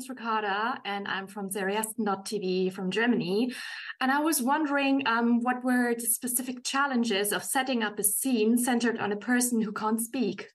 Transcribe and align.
name's 0.00 0.08
Ricarda, 0.08 0.80
and 0.86 1.06
I'm 1.06 1.26
from 1.26 1.50
Seriasten.tv 1.50 2.72
from 2.72 2.90
Germany. 2.90 3.52
And 4.00 4.10
I 4.10 4.20
was 4.20 4.40
wondering 4.40 5.02
um, 5.04 5.42
what 5.42 5.62
were 5.62 5.94
the 5.94 6.06
specific 6.06 6.64
challenges 6.64 7.32
of 7.32 7.44
setting 7.44 7.82
up 7.82 7.98
a 7.98 8.04
scene 8.04 8.56
centered 8.56 8.98
on 8.98 9.12
a 9.12 9.16
person 9.16 9.60
who 9.60 9.72
can't 9.72 10.00
speak? 10.00 10.48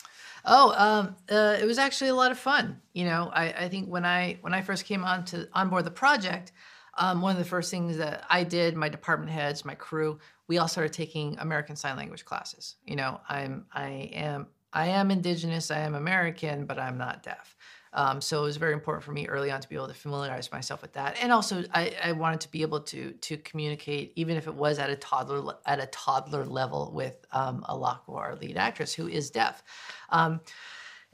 Oh, 0.46 0.74
um, 0.76 1.16
uh, 1.30 1.58
it 1.62 1.66
was 1.66 1.78
actually 1.78 2.10
a 2.10 2.16
lot 2.16 2.32
of 2.32 2.40
fun. 2.40 2.82
You 2.94 3.06
know, 3.06 3.30
I, 3.32 3.52
I, 3.52 3.70
think 3.70 3.88
when 3.88 4.04
I 4.04 4.40
when 4.42 4.56
I 4.56 4.62
first 4.64 4.86
came 4.86 5.04
on 5.04 5.26
to 5.26 5.48
on 5.54 5.70
board 5.70 5.86
the 5.86 5.92
project, 5.92 6.52
um, 6.98 7.22
one 7.22 7.34
of 7.34 7.38
the 7.38 7.48
first 7.48 7.70
things 7.70 7.98
that 7.98 8.26
I 8.28 8.44
did, 8.44 8.76
my 8.76 8.90
department 8.90 9.32
heads, 9.32 9.64
my 9.64 9.76
crew, 9.76 10.18
we 10.48 10.58
all 10.58 10.68
started 10.68 10.94
taking 10.94 11.38
American 11.38 11.76
Sign 11.76 11.98
Language 11.98 12.26
classes. 12.26 12.78
You 12.84 12.96
know, 12.96 13.22
I'm 13.30 13.66
I 13.72 14.10
am 14.14 14.48
I 14.74 14.88
am 14.88 15.12
Indigenous, 15.12 15.70
I 15.70 15.80
am 15.80 15.94
American, 15.94 16.66
but 16.66 16.80
I'm 16.80 16.98
not 16.98 17.22
deaf. 17.22 17.55
Um, 17.96 18.20
so 18.20 18.42
it 18.42 18.44
was 18.44 18.58
very 18.58 18.74
important 18.74 19.06
for 19.06 19.14
me 19.14 19.26
early 19.28 19.50
on 19.50 19.62
to 19.62 19.70
be 19.70 19.76
able 19.76 19.88
to 19.88 19.94
familiarize 19.94 20.52
myself 20.52 20.82
with 20.82 20.94
that, 20.94 21.18
and 21.22 21.32
also 21.32 21.64
I, 21.74 21.96
I, 22.04 22.12
wanted 22.12 22.42
to 22.42 22.52
be 22.52 22.62
able 22.62 22.82
to 22.82 23.14
to 23.14 23.38
communicate, 23.38 24.12
even 24.18 24.36
if 24.36 24.48
it 24.48 24.54
was 24.54 24.80
at 24.80 24.90
a 24.90 24.98
toddler 24.98 25.56
at 25.66 25.80
a 25.80 25.88
toddler 25.88 26.46
level, 26.46 26.92
with 26.94 27.26
um, 27.32 27.66
Alaqua, 27.70 28.18
our 28.18 28.36
lead 28.36 28.58
actress, 28.58 28.94
who 28.94 29.08
is 29.08 29.32
deaf. 29.32 29.64
Um, 30.10 30.42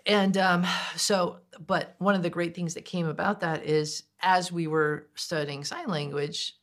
and 0.08 0.36
um, 0.38 0.66
so, 0.96 1.38
but 1.66 1.96
one 2.00 2.16
of 2.16 2.24
the 2.24 2.30
great 2.30 2.56
things 2.56 2.74
that 2.74 2.86
came 2.86 3.08
about 3.08 3.42
that 3.42 3.64
is 3.64 4.04
as 4.20 4.52
we 4.52 4.66
were 4.66 5.08
studying 5.14 5.64
sign 5.64 5.88
language, 5.88 6.56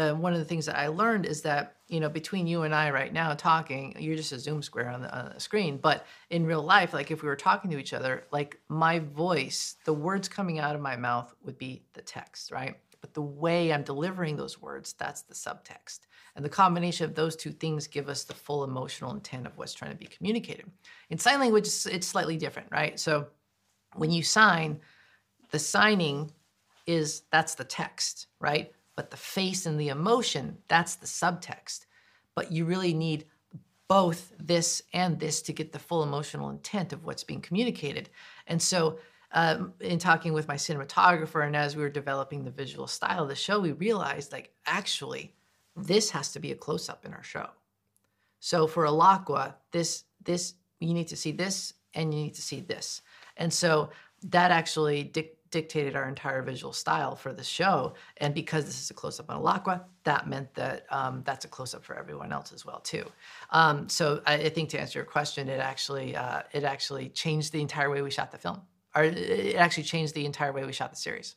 uh, 0.00 0.14
one 0.14 0.32
of 0.32 0.38
the 0.38 0.44
things 0.44 0.66
that 0.66 0.78
I 0.78 0.88
learned 0.88 1.26
is 1.26 1.42
that 1.42 1.76
you 1.88 2.00
know 2.00 2.08
between 2.08 2.46
you 2.46 2.62
and 2.62 2.74
I 2.74 2.90
right 2.90 3.12
now 3.12 3.34
talking, 3.34 3.94
you're 3.98 4.16
just 4.16 4.32
a 4.32 4.38
Zoom 4.38 4.62
square 4.62 4.88
on 4.88 5.02
the, 5.02 5.16
on 5.16 5.32
the, 5.34 5.40
screen. 5.40 5.76
But 5.76 6.06
in 6.30 6.46
real 6.46 6.62
life, 6.62 6.92
like 6.94 7.10
if 7.10 7.22
we 7.22 7.28
were 7.28 7.36
talking 7.36 7.70
to 7.70 7.78
each 7.78 7.92
other, 7.92 8.24
like 8.32 8.58
my 8.68 8.98
voice, 8.98 9.76
the 9.84 9.92
words 9.92 10.28
coming 10.28 10.58
out 10.58 10.74
of 10.74 10.80
my 10.80 10.96
mouth 10.96 11.34
would 11.44 11.58
be 11.58 11.82
the 11.92 12.02
text, 12.02 12.50
right? 12.50 12.76
But 13.00 13.14
the 13.14 13.22
way 13.22 13.72
I'm 13.72 13.82
delivering 13.82 14.36
those 14.36 14.60
words, 14.60 14.92
that's 14.92 15.22
the 15.22 15.34
subtext. 15.34 16.00
And 16.36 16.44
the 16.44 16.50
combination 16.50 17.04
of 17.06 17.14
those 17.14 17.34
two 17.34 17.50
things 17.50 17.86
give 17.86 18.08
us 18.08 18.24
the 18.24 18.34
full 18.34 18.64
emotional 18.64 19.12
intent 19.12 19.46
of 19.46 19.56
what's 19.56 19.74
trying 19.74 19.92
to 19.92 19.96
be 19.96 20.06
communicated. 20.06 20.70
In 21.08 21.18
sign 21.18 21.40
language, 21.40 21.66
it's 21.66 22.06
slightly 22.06 22.36
different, 22.36 22.68
right? 22.70 23.00
So 23.00 23.28
when 23.94 24.10
you 24.10 24.22
sign, 24.22 24.80
the 25.50 25.58
signing 25.58 26.30
is 26.86 27.22
that's 27.30 27.54
the 27.54 27.64
text, 27.64 28.26
right? 28.38 28.72
But 28.96 29.10
the 29.10 29.16
face 29.16 29.66
and 29.66 29.80
the 29.80 29.88
emotion, 29.88 30.58
that's 30.68 30.96
the 30.96 31.06
subtext. 31.06 31.86
But 32.34 32.52
you 32.52 32.64
really 32.64 32.94
need 32.94 33.26
both 33.88 34.32
this 34.38 34.82
and 34.92 35.18
this 35.18 35.42
to 35.42 35.52
get 35.52 35.72
the 35.72 35.78
full 35.78 36.02
emotional 36.02 36.50
intent 36.50 36.92
of 36.92 37.04
what's 37.04 37.24
being 37.24 37.40
communicated. 37.40 38.08
And 38.46 38.60
so, 38.60 38.98
um, 39.32 39.74
in 39.80 39.98
talking 39.98 40.32
with 40.32 40.48
my 40.48 40.56
cinematographer 40.56 41.46
and 41.46 41.54
as 41.54 41.76
we 41.76 41.82
were 41.82 41.90
developing 41.90 42.44
the 42.44 42.50
visual 42.50 42.86
style 42.86 43.22
of 43.22 43.28
the 43.28 43.34
show, 43.34 43.60
we 43.60 43.72
realized 43.72 44.32
like 44.32 44.52
actually 44.66 45.34
this 45.76 46.10
has 46.10 46.32
to 46.32 46.40
be 46.40 46.52
a 46.52 46.56
close 46.56 46.88
up 46.88 47.04
in 47.04 47.12
our 47.12 47.22
show. 47.22 47.48
So 48.40 48.66
for 48.66 48.84
Alaqua, 48.84 49.54
this 49.70 50.04
this 50.24 50.54
you 50.80 50.94
need 50.94 51.08
to 51.08 51.16
see 51.16 51.32
this 51.32 51.74
and 51.94 52.12
you 52.12 52.20
need 52.24 52.34
to 52.34 52.42
see 52.42 52.60
this. 52.60 53.02
And 53.36 53.52
so 53.52 53.90
that 54.24 54.50
actually 54.50 55.04
dictated 55.50 55.96
our 55.96 56.08
entire 56.08 56.42
visual 56.42 56.72
style 56.72 57.16
for 57.16 57.32
the 57.32 57.42
show. 57.42 57.94
And 58.18 58.34
because 58.34 58.64
this 58.64 58.80
is 58.80 58.90
a 58.90 58.94
close 58.94 59.18
up 59.20 59.30
on 59.30 59.42
Alaqua, 59.42 59.82
that 60.04 60.28
meant 60.28 60.54
that 60.54 60.86
um, 60.90 61.22
that's 61.24 61.44
a 61.44 61.48
close 61.48 61.74
up 61.74 61.84
for 61.84 61.96
everyone 61.98 62.32
else 62.32 62.52
as 62.52 62.64
well 62.64 62.80
too. 62.80 63.04
Um, 63.50 63.88
so 63.88 64.22
I, 64.26 64.34
I, 64.34 64.48
think 64.48 64.68
to 64.70 64.80
answer 64.80 64.98
your 64.98 65.06
question, 65.06 65.48
it 65.48 65.60
actually 65.60 66.16
uh, 66.16 66.42
it 66.52 66.64
actually 66.64 67.08
changed 67.08 67.52
the 67.52 67.60
entire 67.60 67.90
way 67.90 68.02
we 68.02 68.10
shot 68.10 68.30
the 68.30 68.38
film, 68.38 68.60
or 68.94 69.04
it 69.04 69.56
actually 69.56 69.84
changed 69.84 70.14
the 70.14 70.24
entire 70.24 70.52
way 70.52 70.64
we 70.64 70.72
shot 70.72 70.90
the 70.90 70.96
series. 70.96 71.36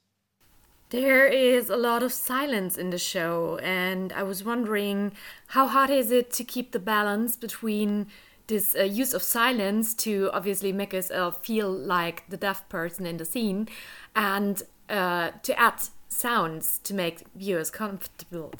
There 0.90 1.26
is 1.26 1.72
a 1.72 1.76
lot 1.76 2.04
of 2.04 2.14
silence 2.14 2.78
in 2.78 2.92
the 2.92 3.00
show, 3.00 3.58
and 3.64 4.14
I 4.14 4.22
was 4.22 4.44
wondering 4.44 5.14
how 5.48 5.66
hard 5.66 5.90
is 5.90 6.12
it 6.12 6.30
to 6.34 6.44
keep 6.44 6.72
the 6.72 6.80
balance 6.80 7.36
between 7.36 8.08
this 8.48 8.76
uh, 8.76 8.84
use 8.84 9.14
of 9.14 9.24
silence 9.24 9.94
to 9.94 10.30
obviously 10.34 10.72
make 10.72 10.94
us 10.94 11.10
uh, 11.12 11.32
feel 11.32 11.72
like 11.72 12.30
the 12.30 12.38
deaf 12.38 12.68
person 12.70 13.06
in 13.06 13.18
the 13.18 13.26
scene 13.26 13.68
and 14.16 14.64
uh, 14.90 15.32
to 15.44 15.60
add 15.60 15.82
sounds 16.08 16.80
to 16.84 16.94
make 16.94 17.24
viewers 17.36 17.72
comfortable. 17.72 18.54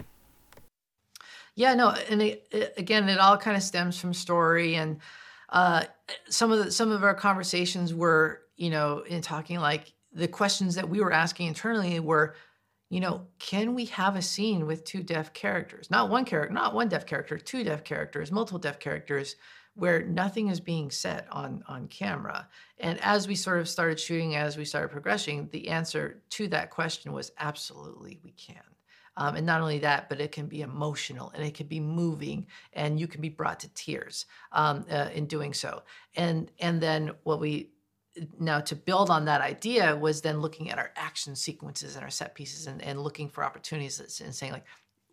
Yeah, 1.56 1.76
no, 1.76 1.90
and 2.10 2.22
it, 2.22 2.48
it, 2.52 2.74
again, 2.78 3.08
it 3.10 3.20
all 3.20 3.38
kind 3.38 3.56
of 3.56 3.62
stems 3.62 4.00
from 4.00 4.14
story, 4.14 4.76
and 4.76 5.00
uh, 5.50 5.84
some 6.28 6.52
of 6.52 6.66
the 6.66 6.72
some 6.72 6.92
of 6.92 7.04
our 7.04 7.14
conversations 7.14 7.94
were, 7.94 8.42
you 8.58 8.72
know, 8.72 9.04
in 9.08 9.22
talking 9.22 9.60
like 9.60 9.94
the 10.12 10.28
questions 10.28 10.76
that 10.76 10.90
we 10.90 11.00
were 11.00 11.14
asking 11.14 11.48
internally 11.48 12.00
were, 12.00 12.36
you 12.94 13.00
know, 13.00 13.26
can 13.40 13.74
we 13.74 13.86
have 13.86 14.16
a 14.16 14.22
scene 14.22 14.68
with 14.68 14.86
two 14.86 15.02
deaf 15.02 15.34
characters? 15.34 15.90
Not 15.90 16.12
one 16.12 16.26
character, 16.26 16.54
not 16.54 16.76
one 16.76 16.90
deaf 16.90 17.08
character, 17.08 17.40
two 17.40 17.64
deaf 17.64 17.84
characters, 17.84 18.32
multiple 18.32 18.60
deaf 18.60 18.78
characters 18.78 19.36
where 19.74 20.04
nothing 20.04 20.50
is 20.50 20.60
being 20.60 20.92
said 20.92 21.26
on 21.32 21.64
on 21.68 21.88
camera. 21.88 22.48
And 22.78 23.00
as 23.02 23.28
we 23.28 23.34
sort 23.34 23.60
of 23.60 23.68
started 23.68 24.00
shooting, 24.00 24.36
as 24.36 24.58
we 24.58 24.66
started 24.66 24.92
progressing, 24.92 25.50
the 25.52 25.70
answer 25.70 26.22
to 26.32 26.48
that 26.50 26.70
question 26.70 27.14
was 27.14 27.32
absolutely 27.40 28.20
we 28.24 28.32
can. 28.34 28.62
Um, 29.18 29.36
and 29.38 29.46
not 29.46 29.62
only 29.62 29.80
that, 29.80 30.08
but 30.08 30.22
it 30.22 30.32
can 30.32 30.46
be 30.46 30.62
emotional 30.62 31.32
and 31.34 31.44
it 31.44 31.56
can 31.56 31.66
be 31.66 31.80
moving, 31.80 32.46
and 32.74 33.00
you 33.00 33.08
can 33.08 33.22
be 33.22 33.30
brought 33.30 33.60
to 33.62 33.70
tears 33.70 34.28
um, 34.52 34.86
uh, 34.92 35.10
in 35.16 35.26
doing 35.26 35.54
so. 35.54 35.82
And 36.16 36.52
and 36.60 36.80
then 36.80 37.14
what 37.24 37.40
we 37.40 37.72
now 38.40 38.60
to 38.60 38.76
build 38.76 39.10
on 39.10 39.26
that 39.26 39.42
idea 39.42 39.96
was 39.96 40.22
then 40.22 40.40
looking 40.40 40.70
at 40.70 40.78
our 40.78 40.92
action 40.96 41.36
sequences 41.36 41.96
and 41.96 42.04
our 42.04 42.10
set 42.10 42.36
pieces 42.36 42.68
and, 42.68 42.82
and 42.82 43.02
looking 43.02 43.30
for 43.30 43.44
opportunities 43.44 44.22
and 44.24 44.34
saying 44.34 44.52
like 44.52 44.66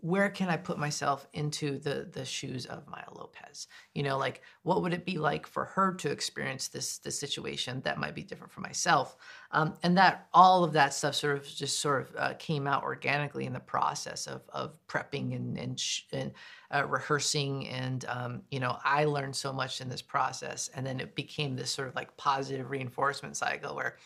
where 0.03 0.31
can 0.31 0.49
I 0.49 0.57
put 0.57 0.79
myself 0.79 1.27
into 1.33 1.79
the 1.79 2.09
the 2.11 2.25
shoes 2.25 2.67
of 2.67 2.87
Maya 2.89 3.11
Lopez? 3.13 3.69
You 3.95 4.03
know, 4.03 4.17
like 4.17 4.43
what 4.63 4.83
would 4.83 4.93
it 4.93 5.05
be 5.05 5.19
like 5.19 5.47
for 5.47 5.65
her 5.65 5.95
to 5.95 6.11
experience 6.11 6.69
this 6.69 6.99
this 6.99 7.19
situation 7.19 7.81
that 7.83 7.99
might 7.99 8.15
be 8.15 8.23
different 8.23 8.53
for 8.53 8.61
myself? 8.61 9.17
Um, 9.53 9.75
and 9.83 9.97
that 9.99 10.29
all 10.33 10.65
of 10.65 10.73
that 10.73 10.95
stuff 10.95 11.15
sort 11.15 11.37
of 11.37 11.47
just 11.47 11.81
sort 11.81 12.03
of 12.03 12.17
uh, 12.17 12.35
came 12.39 12.67
out 12.67 12.83
organically 12.83 13.47
in 13.47 13.53
the 13.53 13.61
process 13.61 14.27
of 14.27 14.43
of 14.51 14.79
prepping 14.87 15.37
and 15.37 15.59
and, 15.59 15.79
sh- 15.79 16.03
and 16.13 16.33
uh, 16.75 16.87
rehearsing. 16.87 17.69
And 17.69 18.05
um, 18.09 18.43
you 18.51 18.61
know, 18.61 18.79
I 18.85 19.05
learned 19.05 19.37
so 19.37 19.53
much 19.53 19.81
in 19.81 19.89
this 19.89 20.03
process, 20.03 20.71
and 20.75 20.87
then 20.87 21.01
it 21.01 21.15
became 21.15 21.57
this 21.57 21.71
sort 21.71 21.89
of 21.89 21.95
like 21.95 22.17
positive 22.17 22.71
reinforcement 22.71 23.37
cycle 23.37 23.75
where 23.75 23.97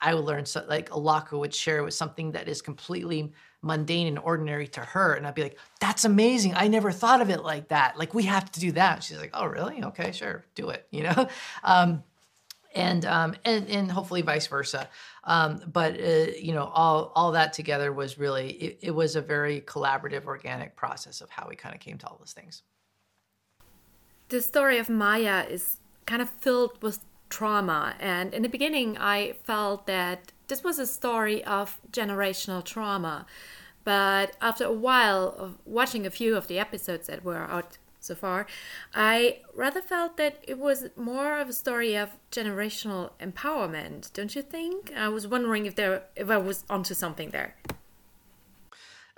I 0.00 0.14
would 0.14 0.24
learn 0.24 0.46
so 0.46 0.64
like 0.68 0.90
Alaqua 0.90 1.38
would 1.38 1.54
share 1.54 1.82
with 1.82 1.94
something 1.94 2.32
that 2.32 2.48
is 2.48 2.62
completely 2.62 3.32
mundane 3.62 4.06
and 4.06 4.18
ordinary 4.18 4.66
to 4.68 4.80
her. 4.80 5.14
And 5.14 5.26
I'd 5.26 5.34
be 5.34 5.42
like, 5.42 5.58
that's 5.80 6.04
amazing. 6.04 6.54
I 6.54 6.68
never 6.68 6.90
thought 6.90 7.20
of 7.20 7.30
it 7.30 7.42
like 7.42 7.68
that. 7.68 7.98
Like, 7.98 8.14
we 8.14 8.24
have 8.24 8.50
to 8.52 8.60
do 8.60 8.72
that. 8.72 9.02
She's 9.02 9.18
like, 9.18 9.30
oh, 9.34 9.46
really? 9.46 9.82
Okay, 9.84 10.12
sure, 10.12 10.44
do 10.54 10.70
it, 10.70 10.86
you 10.90 11.02
know? 11.02 11.28
Um, 11.64 12.02
and, 12.72 13.04
um, 13.04 13.34
and, 13.44 13.68
and 13.68 13.90
hopefully 13.90 14.22
vice 14.22 14.46
versa. 14.46 14.88
Um, 15.24 15.60
but, 15.72 16.00
uh, 16.00 16.30
you 16.40 16.52
know, 16.52 16.70
all, 16.72 17.10
all 17.16 17.32
that 17.32 17.52
together 17.52 17.92
was 17.92 18.16
really, 18.16 18.52
it, 18.52 18.78
it 18.82 18.90
was 18.92 19.16
a 19.16 19.20
very 19.20 19.60
collaborative, 19.62 20.26
organic 20.26 20.76
process 20.76 21.20
of 21.20 21.30
how 21.30 21.48
we 21.48 21.56
kind 21.56 21.74
of 21.74 21.80
came 21.80 21.98
to 21.98 22.06
all 22.06 22.16
those 22.20 22.32
things. 22.32 22.62
The 24.28 24.40
story 24.40 24.78
of 24.78 24.88
Maya 24.88 25.44
is 25.50 25.78
kind 26.06 26.22
of 26.22 26.30
filled 26.30 26.80
with 26.80 27.00
trauma. 27.30 27.94
And 27.98 28.34
in 28.34 28.42
the 28.42 28.48
beginning, 28.48 28.98
I 28.98 29.34
felt 29.44 29.86
that 29.86 30.32
this 30.48 30.62
was 30.62 30.78
a 30.78 30.86
story 30.86 31.42
of 31.44 31.80
generational 31.90 32.62
trauma. 32.62 33.24
But 33.84 34.36
after 34.42 34.64
a 34.64 34.72
while 34.72 35.34
of 35.38 35.56
watching 35.64 36.04
a 36.04 36.10
few 36.10 36.36
of 36.36 36.48
the 36.48 36.58
episodes 36.58 37.06
that 37.06 37.24
were 37.24 37.44
out 37.44 37.78
so 38.00 38.14
far, 38.14 38.46
I 38.94 39.40
rather 39.54 39.80
felt 39.80 40.16
that 40.16 40.42
it 40.46 40.58
was 40.58 40.88
more 40.96 41.38
of 41.38 41.48
a 41.48 41.52
story 41.52 41.96
of 41.96 42.10
generational 42.30 43.12
empowerment, 43.20 44.12
don't 44.12 44.34
you 44.34 44.42
think? 44.42 44.92
I 44.94 45.08
was 45.08 45.26
wondering 45.26 45.66
if 45.66 45.76
there 45.76 46.02
if 46.16 46.28
I 46.30 46.38
was 46.38 46.64
onto 46.68 46.94
something 46.94 47.30
there. 47.30 47.56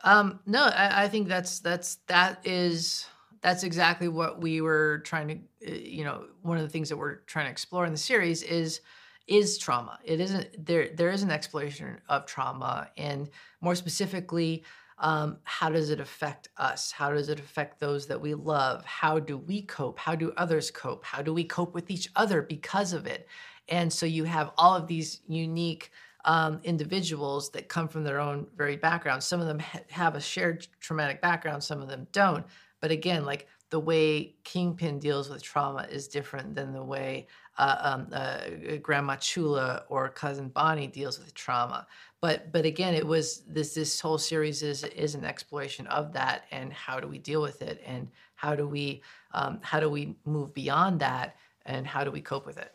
Um, 0.05 0.41
no, 0.47 0.65
I, 0.65 1.05
I 1.05 1.09
think 1.09 1.29
that's 1.29 1.61
that's 1.61 1.97
that 2.07 2.41
is 2.45 3.07
that's 3.43 3.65
exactly 3.65 4.09
what 4.09 4.41
we 4.41 4.61
were 4.61 5.03
trying 5.05 5.29
to 5.29 5.35
uh, 5.71 5.75
you 5.75 6.05
know 6.05 6.25
one 6.43 6.57
of 6.57 6.63
the 6.63 6.69
things 6.69 6.89
that 6.89 6.97
we're 6.97 7.17
trying 7.27 7.47
to 7.47 7.51
explore 7.51 7.85
in 7.87 7.93
the 7.93 7.99
series 7.99 8.43
is 8.43 8.81
is 9.27 9.59
trauma. 9.59 9.99
It 10.05 10.21
isn't 10.21 10.67
there. 10.67 10.89
There 10.95 11.11
is 11.11 11.23
an 11.23 11.31
exploration 11.31 12.01
of 12.09 12.27
trauma, 12.27 12.91
and 12.97 13.29
more 13.61 13.75
specifically, 13.75 14.65
um, 14.99 15.39
how 15.45 15.71
does 15.71 15.91
it 15.91 16.01
affect 16.01 16.49
us? 16.57 16.93
How 16.93 17.11
does 17.11 17.29
it 17.29 17.39
affect 17.39 17.81
those 17.81 18.07
that 18.07 18.21
we 18.21 18.35
love? 18.35 18.85
How 18.85 19.19
do 19.19 19.39
we 19.39 19.63
cope? 19.63 19.99
How 19.99 20.15
do 20.15 20.33
others 20.37 20.71
cope? 20.71 21.05
How 21.05 21.23
do 21.23 21.33
we 21.33 21.45
cope 21.45 21.75
with 21.75 21.91
each 21.91 22.09
other 22.17 22.43
because 22.43 22.93
of 22.93 23.07
it? 23.07 23.29
And 23.69 23.93
so 23.93 24.07
you 24.07 24.25
have 24.25 24.51
all 24.59 24.75
of 24.75 24.87
these 24.87 25.21
unique 25.27 25.91
um, 26.25 26.61
individuals 26.63 27.51
that 27.51 27.69
come 27.69 27.89
from 27.89 28.05
their 28.05 28.21
own 28.21 28.47
very 28.57 28.77
background. 28.77 29.23
Some 29.23 29.41
of 29.41 29.47
them 29.47 29.59
ha- 29.59 29.81
have 29.91 30.15
a 30.15 30.21
shared 30.21 30.67
traumatic 30.81 31.21
background. 31.21 31.63
Some 31.63 31.81
of 31.81 31.89
them 31.89 32.07
don't. 32.13 32.45
But 32.83 32.91
again, 32.91 33.25
like 33.25 33.47
the 33.71 33.81
way 33.81 34.35
Kingpin 34.45 34.99
deals 34.99 35.31
with 35.31 35.43
trauma 35.43 35.87
is 35.91 36.07
different 36.07 36.55
than 36.55 36.75
the 36.75 36.85
way 36.85 37.27
uh, 37.57 37.77
um, 37.81 38.09
uh, 38.13 38.77
Grandma 38.83 39.17
Chula 39.17 39.85
or 39.89 40.11
Cousin 40.11 40.49
Bonnie 40.49 40.89
deals 40.89 41.19
with 41.19 41.33
trauma. 41.33 41.87
But 42.21 42.53
but 42.53 42.67
again, 42.67 42.95
it 42.95 43.07
was 43.07 43.45
this 43.49 43.73
this 43.75 43.99
whole 43.99 44.19
series 44.19 44.63
is 44.63 44.85
is 44.85 45.15
an 45.15 45.25
exploration 45.25 45.87
of 45.87 46.13
that, 46.13 46.45
and 46.51 46.73
how 46.73 47.01
do 47.01 47.09
we 47.09 47.19
deal 47.19 47.41
with 47.41 47.63
it, 47.63 47.81
and 47.87 48.09
how 48.35 48.55
do 48.55 48.69
we 48.69 49.01
um, 49.33 49.59
how 49.63 49.81
do 49.81 49.89
we 49.89 50.17
move 50.25 50.53
beyond 50.53 51.01
that, 51.01 51.37
and 51.65 51.87
how 51.87 52.05
do 52.05 52.11
we 52.11 52.21
cope 52.21 52.45
with 52.45 52.59
it. 52.59 52.75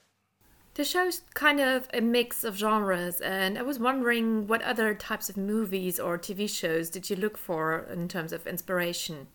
The 0.74 0.84
show's 0.84 1.22
kind 1.34 1.60
of 1.60 1.88
a 1.94 2.02
mix 2.02 2.44
of 2.44 2.56
genres, 2.56 3.20
and 3.20 3.58
I 3.58 3.62
was 3.62 3.78
wondering 3.78 4.48
what 4.48 4.62
other 4.62 4.94
types 4.94 5.30
of 5.30 5.36
movies 5.36 6.00
or 6.00 6.18
TV 6.18 6.50
shows 6.50 6.90
did 6.90 7.10
you 7.10 7.16
look 7.16 7.38
for 7.38 7.88
in 7.92 8.08
terms 8.08 8.32
of 8.32 8.48
inspiration? 8.48 9.28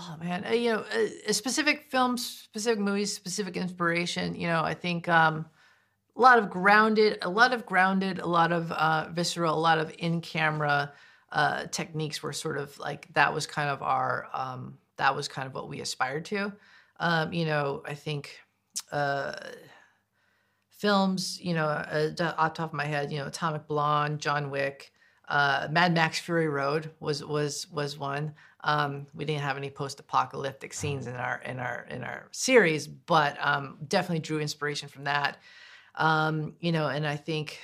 Oh 0.00 0.16
man, 0.20 0.44
uh, 0.46 0.52
you 0.52 0.72
know, 0.72 0.80
uh, 0.80 1.32
specific 1.32 1.90
films, 1.90 2.24
specific 2.24 2.78
movies, 2.78 3.12
specific 3.12 3.56
inspiration. 3.56 4.34
You 4.36 4.46
know, 4.46 4.62
I 4.62 4.74
think 4.74 5.08
um, 5.08 5.46
a 6.16 6.20
lot 6.20 6.38
of 6.38 6.50
grounded, 6.50 7.18
a 7.22 7.28
lot 7.28 7.52
of 7.52 7.66
grounded, 7.66 8.20
a 8.20 8.26
lot 8.26 8.52
of 8.52 8.70
uh, 8.72 9.08
visceral, 9.12 9.54
a 9.54 9.60
lot 9.60 9.78
of 9.78 9.92
in-camera 9.98 10.92
uh, 11.32 11.66
techniques 11.66 12.22
were 12.22 12.32
sort 12.32 12.58
of 12.58 12.78
like 12.78 13.12
that 13.14 13.34
was 13.34 13.46
kind 13.46 13.68
of 13.68 13.82
our 13.82 14.28
um, 14.32 14.78
that 14.98 15.14
was 15.16 15.26
kind 15.26 15.48
of 15.48 15.54
what 15.54 15.68
we 15.68 15.80
aspired 15.80 16.24
to. 16.26 16.52
Um, 17.00 17.32
you 17.32 17.44
know, 17.44 17.82
I 17.84 17.94
think 17.94 18.38
uh, 18.92 19.34
films, 20.70 21.40
you 21.42 21.54
know, 21.54 21.66
uh, 21.66 22.10
off 22.38 22.54
top 22.54 22.70
of 22.70 22.72
my 22.72 22.84
head, 22.84 23.10
you 23.10 23.18
know, 23.18 23.26
Atomic 23.26 23.66
Blonde, 23.66 24.20
John 24.20 24.50
Wick, 24.50 24.92
uh, 25.28 25.68
Mad 25.70 25.92
Max 25.92 26.18
Fury 26.18 26.48
Road 26.48 26.90
was 27.00 27.24
was 27.24 27.68
was 27.70 27.98
one. 27.98 28.34
Um, 28.64 29.06
we 29.14 29.24
didn't 29.24 29.42
have 29.42 29.56
any 29.56 29.70
post-apocalyptic 29.70 30.74
scenes 30.74 31.06
in 31.06 31.14
our 31.14 31.40
in 31.44 31.58
our 31.58 31.86
in 31.90 32.02
our 32.02 32.28
series, 32.32 32.86
but 32.86 33.36
um, 33.40 33.78
definitely 33.86 34.20
drew 34.20 34.40
inspiration 34.40 34.88
from 34.88 35.04
that. 35.04 35.38
Um, 35.94 36.54
you 36.60 36.72
know, 36.72 36.88
and 36.88 37.06
I 37.06 37.16
think 37.16 37.60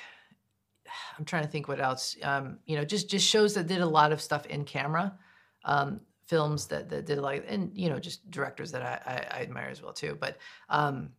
I'm 1.19 1.25
trying 1.25 1.45
to 1.45 1.51
think 1.51 1.69
what 1.69 1.81
else. 1.81 2.17
Um, 2.23 2.59
you 2.67 2.77
know, 2.77 2.85
just 2.85 3.11
just 3.11 3.27
shows 3.27 3.55
that 3.55 3.67
did 3.67 3.81
a 3.81 3.87
lot 3.87 4.13
of 4.13 4.21
stuff 4.21 4.47
in 4.47 4.65
camera. 4.65 5.17
Um, 5.65 6.01
films 6.27 6.67
that, 6.69 6.89
that 6.89 7.05
did 7.05 7.19
like 7.19 7.45
and 7.49 7.71
you 7.75 7.91
know 7.91 7.99
just 7.99 8.31
directors 8.31 8.73
that 8.73 8.81
I, 8.81 8.99
I, 9.07 9.39
I 9.39 9.43
admire 9.43 9.69
as 9.69 9.83
well 9.83 9.93
too 9.93 10.17
but 10.19 10.39
um, 10.71 11.11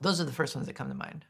those 0.00 0.20
are 0.20 0.24
the 0.24 0.32
first 0.32 0.54
ones 0.54 0.66
that 0.66 0.74
come 0.74 0.88
to 0.88 0.94
mind. 0.94 1.24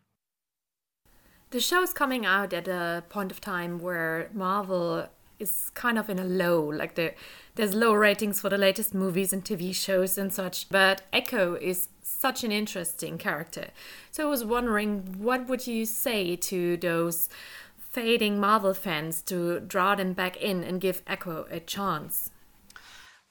The 1.50 1.60
show's 1.60 1.92
coming 1.92 2.26
out 2.26 2.52
at 2.52 2.66
a 2.66 3.04
point 3.08 3.30
of 3.30 3.40
time 3.40 3.78
where 3.78 4.28
Marvel 4.32 5.06
is 5.38 5.70
kind 5.74 5.98
of 5.98 6.08
in 6.08 6.18
a 6.18 6.24
low, 6.24 6.62
like 6.62 6.94
the, 6.94 7.14
there's 7.54 7.74
low 7.74 7.92
ratings 7.92 8.40
for 8.40 8.48
the 8.48 8.58
latest 8.58 8.94
movies 8.94 9.32
and 9.32 9.44
TV 9.44 9.74
shows 9.74 10.18
and 10.18 10.32
such. 10.32 10.68
But 10.68 11.02
Echo 11.12 11.54
is 11.54 11.88
such 12.02 12.44
an 12.44 12.52
interesting 12.52 13.18
character. 13.18 13.68
So 14.10 14.26
I 14.26 14.30
was 14.30 14.44
wondering, 14.44 15.16
what 15.18 15.48
would 15.48 15.66
you 15.66 15.86
say 15.86 16.36
to 16.36 16.76
those 16.76 17.28
fading 17.92 18.40
Marvel 18.40 18.74
fans 18.74 19.22
to 19.22 19.60
draw 19.60 19.94
them 19.94 20.12
back 20.12 20.36
in 20.36 20.64
and 20.64 20.80
give 20.80 21.02
Echo 21.06 21.46
a 21.50 21.60
chance? 21.60 22.30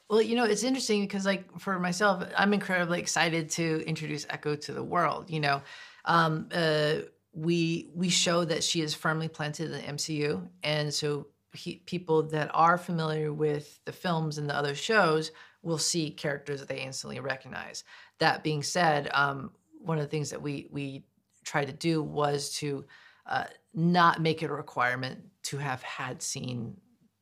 Well, 0.08 0.20
you 0.22 0.36
know, 0.36 0.44
it's 0.44 0.62
interesting 0.62 1.02
because, 1.02 1.24
like, 1.24 1.58
for 1.58 1.78
myself, 1.78 2.24
I'm 2.36 2.52
incredibly 2.52 3.00
excited 3.00 3.50
to 3.50 3.82
introduce 3.86 4.26
Echo 4.28 4.54
to 4.54 4.72
the 4.72 4.82
world. 4.82 5.30
You 5.30 5.40
know, 5.40 5.62
um, 6.04 6.48
uh, 6.52 6.96
we 7.32 7.90
we 7.94 8.10
show 8.10 8.44
that 8.44 8.62
she 8.62 8.80
is 8.82 8.94
firmly 8.94 9.28
planted 9.28 9.66
in 9.66 9.72
the 9.72 9.78
MCU, 9.78 10.46
and 10.62 10.92
so 10.92 11.26
he, 11.54 11.76
people 11.86 12.22
that 12.24 12.50
are 12.52 12.78
familiar 12.78 13.32
with 13.32 13.80
the 13.84 13.92
films 13.92 14.38
and 14.38 14.48
the 14.48 14.56
other 14.56 14.74
shows 14.74 15.30
will 15.62 15.78
see 15.78 16.10
characters 16.10 16.60
that 16.60 16.68
they 16.68 16.80
instantly 16.80 17.20
recognize. 17.20 17.84
That 18.18 18.44
being 18.44 18.62
said, 18.62 19.08
um, 19.12 19.52
one 19.80 19.98
of 19.98 20.04
the 20.04 20.10
things 20.10 20.30
that 20.30 20.42
we 20.42 20.68
we 20.70 21.04
tried 21.44 21.66
to 21.66 21.72
do 21.72 22.02
was 22.02 22.50
to 22.54 22.84
uh, 23.26 23.44
not 23.74 24.20
make 24.20 24.42
it 24.42 24.50
a 24.50 24.54
requirement 24.54 25.20
to 25.44 25.58
have 25.58 25.82
had 25.82 26.22
seen 26.22 26.76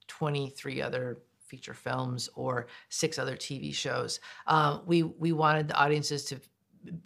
23 0.09 0.83
other 0.83 1.19
feature 1.47 1.75
films 1.75 2.29
or 2.35 2.67
six 2.89 3.19
other 3.19 3.37
TV 3.37 3.75
shows. 3.75 4.21
Um, 4.47 4.83
we 4.87 5.03
we 5.03 5.33
wanted 5.33 5.69
the 5.69 5.77
audiences 5.77 6.25
to 6.27 6.41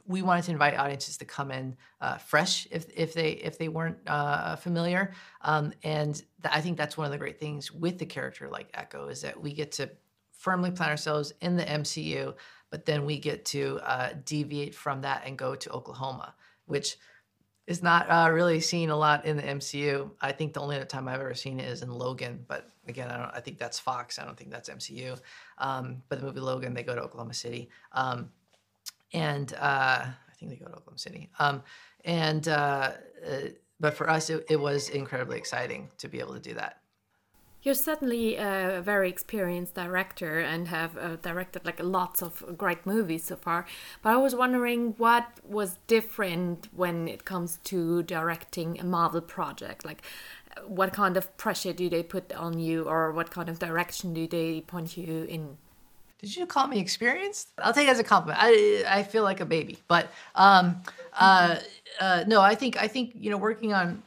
we 0.06 0.23
wanted 0.23 0.44
to 0.44 0.52
invite 0.52 0.78
audiences 0.78 1.17
to 1.19 1.25
come 1.25 1.50
in 1.50 1.76
uh, 2.00 2.17
fresh 2.17 2.67
if 2.70 2.87
if 2.94 3.12
they 3.14 3.31
if 3.32 3.58
they 3.58 3.69
weren't 3.69 3.99
uh, 4.06 4.56
familiar. 4.56 5.12
Um, 5.43 5.73
and 5.82 6.14
th- 6.14 6.55
I 6.55 6.61
think 6.61 6.76
that's 6.76 6.96
one 6.96 7.06
of 7.06 7.12
the 7.12 7.19
great 7.19 7.38
things 7.38 7.73
with 7.73 7.99
the 7.99 8.06
character 8.06 8.49
like 8.49 8.69
Echo 8.75 9.08
is 9.08 9.23
that 9.23 9.40
we 9.40 9.52
get 9.52 9.73
to 9.73 9.90
firmly 10.32 10.70
plant 10.70 10.90
ourselves 10.90 11.32
in 11.40 11.56
the 11.56 11.64
MCU, 11.64 12.34
but 12.70 12.84
then 12.84 13.05
we 13.05 13.19
get 13.19 13.44
to 13.46 13.81
uh, 13.82 14.11
deviate 14.25 14.75
from 14.75 15.00
that 15.02 15.23
and 15.26 15.37
go 15.37 15.55
to 15.55 15.70
Oklahoma, 15.70 16.34
which 16.67 16.96
is 17.67 17.82
not 17.82 18.08
uh, 18.08 18.31
really 18.31 18.61
seen 18.61 18.90
a 18.90 18.96
lot 18.96 19.25
in 19.26 19.37
the 19.37 19.43
MCU. 19.43 20.11
I 20.20 20.32
think 20.32 20.52
the 20.52 20.61
only 20.61 20.76
other 20.76 20.84
time 20.84 21.08
I've 21.08 21.20
ever 21.20 21.34
seen 21.34 21.58
it 21.58 21.69
is 21.69 21.82
in 21.82 21.90
Logan, 21.90 22.44
but 22.46 22.70
again, 22.87 23.11
I 23.11 23.17
don't. 23.17 23.34
I 23.34 23.40
think 23.40 23.58
that's 23.58 23.79
Fox. 23.79 24.19
I 24.19 24.25
don't 24.25 24.37
think 24.37 24.50
that's 24.50 24.69
MCU. 24.69 25.19
Um, 25.58 26.02
but 26.08 26.20
the 26.20 26.26
movie 26.26 26.40
Logan, 26.40 26.75
they 26.75 26.82
go 26.82 26.94
to 26.94 27.02
Oklahoma 27.02 27.34
City, 27.34 27.69
um, 27.93 28.31
and 29.12 29.53
uh, 29.55 30.06
I 30.06 30.32
think 30.38 30.50
they 30.50 30.56
go 30.56 30.67
to 30.67 30.73
Oklahoma 30.73 30.99
City. 30.99 31.31
Um, 31.38 31.62
and 32.05 32.47
uh, 32.49 32.93
uh 33.26 33.41
but 33.79 33.94
for 33.94 34.08
us, 34.08 34.31
it, 34.31 34.47
it 34.49 34.58
was 34.58 34.88
incredibly 34.88 35.37
exciting 35.37 35.91
to 35.99 36.08
be 36.08 36.19
able 36.19 36.32
to 36.32 36.41
do 36.41 36.55
that. 36.55 36.81
You're 37.62 37.75
certainly 37.75 38.37
a 38.37 38.81
very 38.81 39.08
experienced 39.08 39.75
director 39.75 40.38
and 40.38 40.69
have 40.69 40.97
uh, 40.97 41.17
directed 41.17 41.67
like 41.67 41.82
lots 41.82 42.23
of 42.23 42.56
great 42.56 42.87
movies 42.87 43.25
so 43.25 43.35
far. 43.35 43.67
But 44.03 44.12
I 44.12 44.17
was 44.19 44.37
wondering 44.37 44.94
what 44.99 45.26
was 45.44 45.79
different 45.88 46.69
when 46.73 47.08
it 47.08 47.25
comes 47.25 47.58
to 47.64 48.05
directing 48.05 48.79
a 48.79 48.85
Marvel 48.85 49.20
project. 49.20 49.85
Like, 49.85 50.03
what 50.64 50.93
kind 50.93 51.17
of 51.17 51.37
pressure 51.37 51.73
do 51.73 51.91
they 51.91 52.05
put 52.05 52.32
on 52.32 52.61
you, 52.61 52.85
or 52.85 53.11
what 53.11 53.32
kind 53.32 53.49
of 53.49 53.58
direction 53.58 54.14
do 54.14 54.29
they 54.29 54.61
point 54.61 54.97
you 54.97 55.25
in? 55.25 55.58
Did 56.19 56.35
you 56.35 56.47
call 56.47 56.67
me 56.67 56.79
experienced? 56.79 57.51
I'll 57.59 57.75
take 57.75 57.89
it 57.89 57.91
as 57.91 57.99
a 57.99 58.05
compliment. 58.05 58.39
I 58.43 58.85
I 58.87 59.03
feel 59.03 59.23
like 59.23 59.41
a 59.41 59.47
baby, 59.47 59.79
but 59.87 60.11
um, 60.35 60.83
uh, 61.13 61.57
uh, 62.01 62.25
no, 62.27 62.41
I 62.41 62.55
think 62.55 62.81
I 62.81 62.89
think 62.89 63.13
you 63.15 63.31
know 63.31 63.37
working 63.37 63.75
on 63.75 64.03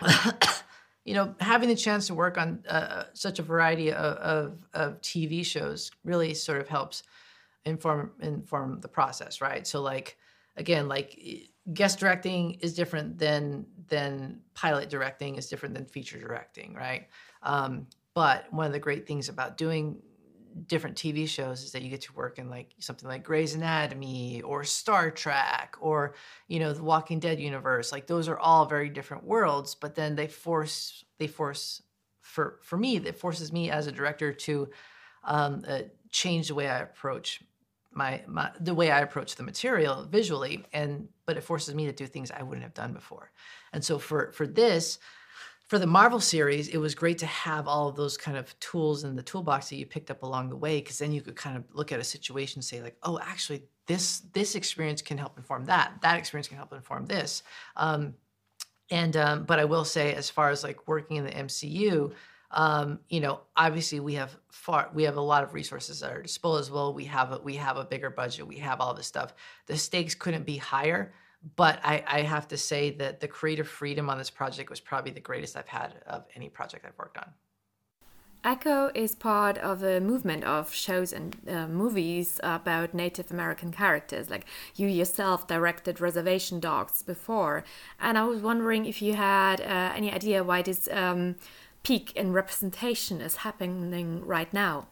you 1.04 1.14
know, 1.14 1.34
having 1.40 1.68
the 1.68 1.76
chance 1.76 2.06
to 2.06 2.14
work 2.14 2.38
on 2.38 2.64
uh, 2.68 3.04
such 3.12 3.38
a 3.38 3.42
variety 3.42 3.92
of, 3.92 4.16
of, 4.16 4.58
of, 4.72 5.00
TV 5.02 5.44
shows 5.44 5.90
really 6.04 6.34
sort 6.34 6.60
of 6.60 6.68
helps 6.68 7.02
inform 7.64 8.12
inform 8.20 8.80
the 8.80 8.88
process, 8.88 9.40
right? 9.40 9.66
So, 9.66 9.82
like 9.82 10.16
again, 10.56 10.88
like 10.88 11.18
guest 11.72 11.98
directing 11.98 12.52
is 12.60 12.74
different 12.74 13.18
than 13.18 13.66
than 13.88 14.40
pilot 14.54 14.88
directing 14.88 15.36
is 15.36 15.48
different 15.48 15.74
than 15.74 15.84
feature 15.84 16.18
directing, 16.18 16.74
right? 16.74 17.08
Um, 17.42 17.86
but 18.14 18.50
one 18.52 18.66
of 18.66 18.72
the 18.72 18.78
great 18.78 19.06
things 19.06 19.28
about 19.28 19.56
doing 19.56 19.98
different 20.66 20.96
TV 20.96 21.28
shows 21.28 21.62
is 21.62 21.72
that 21.72 21.82
you 21.82 21.90
get 21.90 22.02
to 22.02 22.12
work 22.12 22.38
in 22.38 22.48
like 22.48 22.74
something 22.78 23.08
like 23.08 23.24
Grey's 23.24 23.54
Anatomy 23.54 24.42
or 24.42 24.64
Star 24.64 25.10
Trek 25.10 25.76
or 25.80 26.14
you 26.48 26.58
know 26.60 26.72
the 26.72 26.82
Walking 26.82 27.18
Dead 27.18 27.40
universe. 27.40 27.92
Like 27.92 28.06
those 28.06 28.28
are 28.28 28.38
all 28.38 28.66
very 28.66 28.88
different 28.88 29.24
worlds, 29.24 29.74
but 29.74 29.94
then 29.94 30.14
they 30.14 30.26
force 30.26 31.04
they 31.18 31.26
force 31.26 31.82
for 32.20 32.58
for 32.62 32.76
me 32.76 32.98
that 32.98 33.18
forces 33.18 33.52
me 33.52 33.70
as 33.70 33.86
a 33.86 33.92
director 33.92 34.32
to 34.32 34.68
um, 35.24 35.62
uh, 35.66 35.80
change 36.10 36.48
the 36.48 36.54
way 36.54 36.68
I 36.68 36.78
approach 36.78 37.42
my, 37.92 38.22
my 38.26 38.50
the 38.60 38.74
way 38.74 38.90
I 38.90 39.00
approach 39.00 39.36
the 39.36 39.42
material 39.42 40.04
visually, 40.04 40.64
and 40.72 41.08
but 41.26 41.36
it 41.36 41.42
forces 41.42 41.74
me 41.74 41.86
to 41.86 41.92
do 41.92 42.06
things 42.06 42.30
I 42.30 42.42
wouldn't 42.42 42.64
have 42.64 42.74
done 42.74 42.92
before. 42.92 43.30
And 43.72 43.84
so 43.84 43.98
for 43.98 44.32
for 44.32 44.46
this, 44.46 44.98
for 45.74 45.80
the 45.80 45.86
Marvel 45.88 46.20
series, 46.20 46.68
it 46.68 46.76
was 46.76 46.94
great 46.94 47.18
to 47.18 47.26
have 47.26 47.66
all 47.66 47.88
of 47.88 47.96
those 47.96 48.16
kind 48.16 48.36
of 48.36 48.56
tools 48.60 49.02
in 49.02 49.16
the 49.16 49.22
toolbox 49.24 49.70
that 49.70 49.74
you 49.74 49.84
picked 49.84 50.08
up 50.08 50.22
along 50.22 50.48
the 50.48 50.54
way, 50.54 50.78
because 50.78 51.00
then 51.00 51.10
you 51.10 51.20
could 51.20 51.34
kind 51.34 51.56
of 51.56 51.64
look 51.72 51.90
at 51.90 51.98
a 51.98 52.04
situation 52.04 52.58
and 52.58 52.64
say, 52.64 52.80
like, 52.80 52.96
oh, 53.02 53.18
actually, 53.20 53.64
this 53.88 54.20
this 54.32 54.54
experience 54.54 55.02
can 55.02 55.18
help 55.18 55.36
inform 55.36 55.64
that. 55.64 55.94
That 56.00 56.16
experience 56.16 56.46
can 56.46 56.58
help 56.58 56.72
inform 56.72 57.06
this. 57.06 57.42
Um, 57.76 58.14
and 58.88 59.16
um, 59.16 59.46
but 59.46 59.58
I 59.58 59.64
will 59.64 59.84
say, 59.84 60.14
as 60.14 60.30
far 60.30 60.50
as 60.50 60.62
like 60.62 60.86
working 60.86 61.16
in 61.16 61.24
the 61.24 61.32
MCU, 61.32 62.12
um, 62.52 63.00
you 63.08 63.18
know, 63.18 63.40
obviously 63.56 63.98
we 63.98 64.14
have 64.14 64.36
far 64.52 64.90
we 64.94 65.02
have 65.02 65.16
a 65.16 65.20
lot 65.20 65.42
of 65.42 65.54
resources 65.54 66.04
at 66.04 66.12
our 66.12 66.22
disposal. 66.22 66.94
We 66.94 67.06
have 67.06 67.32
a, 67.32 67.38
we 67.38 67.56
have 67.56 67.78
a 67.78 67.84
bigger 67.84 68.10
budget. 68.10 68.46
We 68.46 68.58
have 68.58 68.80
all 68.80 68.94
this 68.94 69.08
stuff. 69.08 69.34
The 69.66 69.76
stakes 69.76 70.14
couldn't 70.14 70.46
be 70.46 70.56
higher 70.56 71.12
but 71.56 71.78
I, 71.84 72.02
I, 72.06 72.22
have 72.22 72.48
to 72.48 72.56
say 72.56 72.90
that 72.92 73.20
the 73.20 73.28
creative 73.28 73.68
freedom 73.68 74.08
on 74.08 74.18
this 74.18 74.30
project 74.30 74.70
was 74.70 74.80
probably 74.80 75.10
the 75.10 75.20
greatest 75.20 75.56
I've 75.56 75.68
had 75.68 75.94
of 76.06 76.24
any 76.34 76.48
project 76.48 76.86
I've 76.86 76.96
worked 76.98 77.18
on. 77.18 77.26
Echo 78.44 78.90
is 78.94 79.14
part 79.14 79.56
of 79.58 79.82
a 79.82 80.00
movement 80.00 80.44
of 80.44 80.72
shows 80.72 81.14
and 81.14 81.36
uh, 81.48 81.66
movies 81.66 82.38
about 82.42 82.92
Native 82.92 83.30
American 83.30 83.72
characters. 83.72 84.28
Like 84.28 84.44
you 84.76 84.86
yourself 84.86 85.46
directed 85.46 85.98
Reservation 86.00 86.60
Dogs 86.60 87.02
before, 87.02 87.64
and 87.98 88.18
I 88.18 88.24
was 88.24 88.42
wondering 88.42 88.84
if 88.84 89.00
you 89.00 89.14
had 89.14 89.62
uh, 89.62 89.92
any 89.96 90.12
idea 90.12 90.44
why 90.44 90.60
this 90.60 90.88
um, 90.92 91.36
peak 91.82 92.12
in 92.14 92.32
representation 92.32 93.22
is 93.22 93.36
happening 93.36 94.26
right 94.26 94.52
now. 94.52 94.88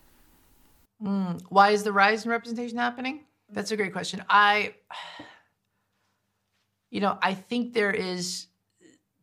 Mm, 1.02 1.42
why 1.50 1.70
is 1.70 1.82
the 1.82 1.92
rise 1.92 2.24
in 2.24 2.30
representation 2.30 2.78
happening? 2.78 3.24
That's 3.50 3.70
a 3.70 3.76
great 3.76 3.92
question. 3.92 4.24
I, 4.30 4.74
you 6.92 7.00
know, 7.00 7.18
I 7.20 7.34
think 7.34 7.72
there 7.72 7.90
is. 7.90 8.46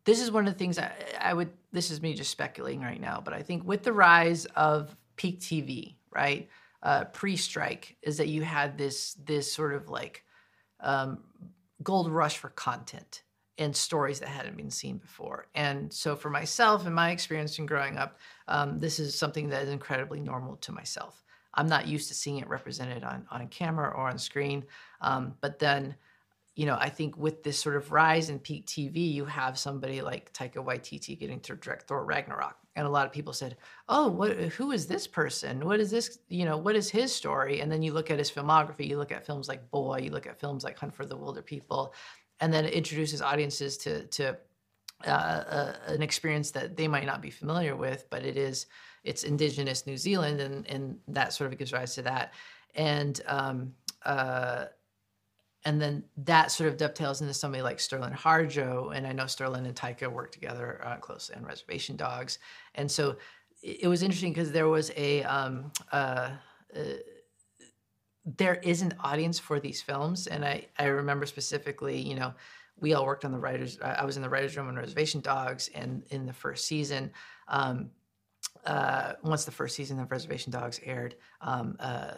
This 0.04 0.20
is 0.20 0.30
one 0.30 0.48
of 0.48 0.52
the 0.52 0.58
things 0.58 0.78
I, 0.78 0.92
I 1.20 1.32
would. 1.32 1.50
This 1.72 1.90
is 1.90 2.02
me 2.02 2.12
just 2.14 2.30
speculating 2.30 2.82
right 2.82 3.00
now, 3.00 3.22
but 3.24 3.32
I 3.32 3.42
think 3.42 3.64
with 3.64 3.84
the 3.84 3.92
rise 3.92 4.44
of 4.56 4.94
peak 5.14 5.40
TV, 5.40 5.94
right, 6.10 6.48
uh, 6.82 7.04
pre-strike, 7.04 7.96
is 8.02 8.16
that 8.16 8.26
you 8.26 8.42
had 8.42 8.76
this 8.76 9.14
this 9.24 9.50
sort 9.50 9.72
of 9.72 9.88
like 9.88 10.24
um, 10.80 11.20
gold 11.82 12.10
rush 12.10 12.38
for 12.38 12.48
content 12.50 13.22
and 13.56 13.76
stories 13.76 14.18
that 14.18 14.28
hadn't 14.28 14.56
been 14.56 14.70
seen 14.70 14.96
before. 14.96 15.46
And 15.54 15.92
so 15.92 16.16
for 16.16 16.28
myself 16.30 16.86
and 16.86 16.94
my 16.94 17.10
experience 17.10 17.58
in 17.58 17.66
growing 17.66 17.98
up, 17.98 18.18
um, 18.48 18.80
this 18.80 18.98
is 18.98 19.14
something 19.14 19.50
that 19.50 19.62
is 19.62 19.68
incredibly 19.68 20.18
normal 20.18 20.56
to 20.56 20.72
myself. 20.72 21.22
I'm 21.54 21.68
not 21.68 21.86
used 21.86 22.08
to 22.08 22.14
seeing 22.14 22.38
it 22.38 22.48
represented 22.48 23.04
on, 23.04 23.26
on 23.30 23.46
camera 23.48 23.90
or 23.90 24.08
on 24.08 24.18
screen. 24.18 24.64
Um, 25.02 25.34
but 25.40 25.58
then, 25.58 25.94
you 26.56 26.66
know, 26.66 26.76
I 26.78 26.88
think 26.88 27.16
with 27.16 27.42
this 27.42 27.58
sort 27.58 27.76
of 27.76 27.92
rise 27.92 28.28
in 28.28 28.38
peak 28.38 28.66
TV, 28.66 29.12
you 29.12 29.24
have 29.24 29.58
somebody 29.58 30.02
like 30.02 30.32
Taika 30.32 30.56
Waititi 30.56 31.18
getting 31.18 31.40
to 31.40 31.54
direct 31.56 31.86
Thor 31.86 32.04
Ragnarok. 32.04 32.56
And 32.76 32.86
a 32.86 32.90
lot 32.90 33.06
of 33.06 33.12
people 33.12 33.32
said, 33.32 33.56
"Oh, 33.88 34.08
what? 34.08 34.36
Who 34.36 34.70
is 34.72 34.86
this 34.86 35.06
person? 35.06 35.64
What 35.64 35.80
is 35.80 35.90
this? 35.90 36.18
You 36.28 36.44
know, 36.44 36.56
what 36.56 36.76
is 36.76 36.90
his 36.90 37.14
story?" 37.14 37.60
And 37.60 37.70
then 37.70 37.82
you 37.82 37.92
look 37.92 38.10
at 38.10 38.18
his 38.18 38.30
filmography. 38.30 38.86
You 38.86 38.96
look 38.96 39.12
at 39.12 39.26
films 39.26 39.48
like 39.48 39.70
Boy. 39.70 39.98
You 39.98 40.10
look 40.10 40.26
at 40.26 40.38
films 40.38 40.64
like 40.64 40.78
Hunt 40.78 40.94
for 40.94 41.04
the 41.04 41.16
Wilderpeople, 41.16 41.92
and 42.40 42.52
then 42.52 42.64
it 42.64 42.72
introduces 42.72 43.22
audiences 43.22 43.76
to 43.78 44.06
to 44.06 44.38
uh, 45.06 45.10
uh, 45.10 45.74
an 45.86 46.02
experience 46.02 46.50
that 46.52 46.76
they 46.76 46.86
might 46.86 47.06
not 47.06 47.22
be 47.22 47.30
familiar 47.30 47.74
with, 47.74 48.04
but 48.10 48.24
it 48.24 48.36
is 48.36 48.66
it's 49.02 49.24
indigenous 49.24 49.86
New 49.86 49.96
Zealand, 49.96 50.40
and 50.40 50.66
and 50.68 50.98
that 51.08 51.32
sort 51.32 51.52
of 51.52 51.58
gives 51.58 51.72
rise 51.72 51.94
to 51.94 52.02
that, 52.02 52.34
and 52.74 53.20
um, 53.26 53.72
uh, 54.04 54.66
and 55.64 55.80
then 55.80 56.04
that 56.16 56.50
sort 56.50 56.68
of 56.68 56.76
dovetails 56.76 57.20
into 57.20 57.34
somebody 57.34 57.62
like 57.62 57.80
Sterling 57.80 58.12
Harjo, 58.12 58.96
and 58.96 59.06
I 59.06 59.12
know 59.12 59.26
Sterling 59.26 59.66
and 59.66 59.74
Taika 59.74 60.10
work 60.10 60.32
together 60.32 60.80
uh, 60.84 60.96
closely 60.96 61.36
on 61.36 61.44
Reservation 61.44 61.96
Dogs, 61.96 62.38
and 62.74 62.90
so 62.90 63.16
it, 63.62 63.80
it 63.82 63.88
was 63.88 64.02
interesting 64.02 64.32
because 64.32 64.52
there 64.52 64.68
was 64.68 64.90
a 64.96 65.22
um, 65.24 65.70
uh, 65.92 66.30
uh, 66.74 66.80
there 68.24 68.56
is 68.56 68.82
an 68.82 68.94
audience 69.00 69.38
for 69.38 69.60
these 69.60 69.82
films, 69.82 70.26
and 70.26 70.44
I 70.44 70.66
I 70.78 70.86
remember 70.86 71.26
specifically, 71.26 72.00
you 72.00 72.14
know, 72.14 72.32
we 72.78 72.94
all 72.94 73.04
worked 73.04 73.24
on 73.24 73.32
the 73.32 73.38
writers. 73.38 73.78
I 73.82 74.04
was 74.04 74.16
in 74.16 74.22
the 74.22 74.30
writers' 74.30 74.56
room 74.56 74.68
on 74.68 74.76
Reservation 74.76 75.20
Dogs, 75.20 75.68
and 75.74 76.02
in 76.10 76.26
the 76.26 76.32
first 76.32 76.66
season. 76.66 77.10
Um, 77.48 77.90
uh, 78.66 79.14
once 79.22 79.44
the 79.44 79.50
first 79.50 79.76
season 79.76 79.98
of 80.00 80.10
Reservation 80.10 80.52
Dogs 80.52 80.80
aired, 80.84 81.16
um, 81.40 81.76
uh, 81.80 82.12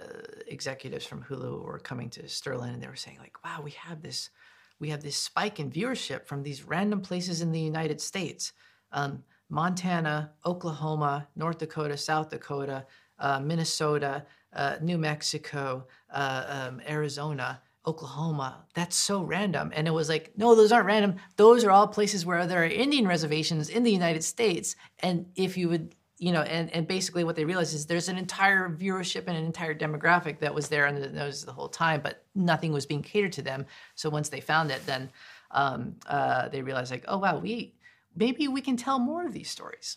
executives 0.46 1.06
from 1.06 1.22
Hulu 1.22 1.64
were 1.64 1.78
coming 1.78 2.10
to 2.10 2.28
Sterling 2.28 2.74
and 2.74 2.82
they 2.82 2.88
were 2.88 2.96
saying 2.96 3.18
like, 3.18 3.42
"Wow, 3.44 3.60
we 3.62 3.72
have 3.72 4.02
this, 4.02 4.30
we 4.78 4.90
have 4.90 5.02
this 5.02 5.16
spike 5.16 5.60
in 5.60 5.70
viewership 5.70 6.26
from 6.26 6.42
these 6.42 6.64
random 6.64 7.00
places 7.00 7.42
in 7.42 7.52
the 7.52 7.60
United 7.60 8.00
States: 8.00 8.52
um, 8.92 9.22
Montana, 9.48 10.32
Oklahoma, 10.44 11.28
North 11.36 11.58
Dakota, 11.58 11.96
South 11.96 12.30
Dakota, 12.30 12.86
uh, 13.18 13.38
Minnesota, 13.38 14.26
uh, 14.52 14.76
New 14.80 14.98
Mexico, 14.98 15.86
uh, 16.12 16.68
um, 16.68 16.80
Arizona." 16.88 17.60
Oklahoma. 17.84 18.64
That's 18.74 18.94
so 18.94 19.24
random. 19.24 19.72
And 19.74 19.88
it 19.88 19.90
was 19.90 20.08
like, 20.08 20.30
no, 20.36 20.54
those 20.54 20.70
aren't 20.70 20.86
random. 20.86 21.16
Those 21.36 21.64
are 21.64 21.72
all 21.72 21.88
places 21.88 22.24
where 22.24 22.46
there 22.46 22.62
are 22.62 22.66
Indian 22.66 23.08
reservations 23.08 23.68
in 23.68 23.82
the 23.82 23.90
United 23.90 24.22
States. 24.22 24.76
And 25.00 25.26
if 25.34 25.56
you 25.56 25.68
would 25.68 25.96
you 26.22 26.30
know, 26.30 26.42
and, 26.42 26.72
and 26.72 26.86
basically 26.86 27.24
what 27.24 27.34
they 27.34 27.44
realized 27.44 27.74
is 27.74 27.84
there's 27.84 28.08
an 28.08 28.16
entire 28.16 28.68
viewership 28.68 29.26
and 29.26 29.36
an 29.36 29.44
entire 29.44 29.74
demographic 29.74 30.38
that 30.38 30.54
was 30.54 30.68
there 30.68 30.86
under 30.86 31.00
the 31.00 31.08
nose 31.08 31.44
the 31.44 31.50
whole 31.50 31.68
time, 31.68 32.00
but 32.00 32.22
nothing 32.36 32.72
was 32.72 32.86
being 32.86 33.02
catered 33.02 33.32
to 33.32 33.42
them. 33.42 33.66
So 33.96 34.08
once 34.08 34.28
they 34.28 34.40
found 34.40 34.70
it, 34.70 34.86
then 34.86 35.10
um, 35.50 35.96
uh, 36.06 36.48
they 36.48 36.62
realized 36.62 36.92
like, 36.92 37.04
oh 37.08 37.18
wow, 37.18 37.38
we 37.38 37.74
maybe 38.14 38.46
we 38.46 38.60
can 38.60 38.76
tell 38.76 39.00
more 39.00 39.26
of 39.26 39.32
these 39.32 39.50
stories. 39.50 39.96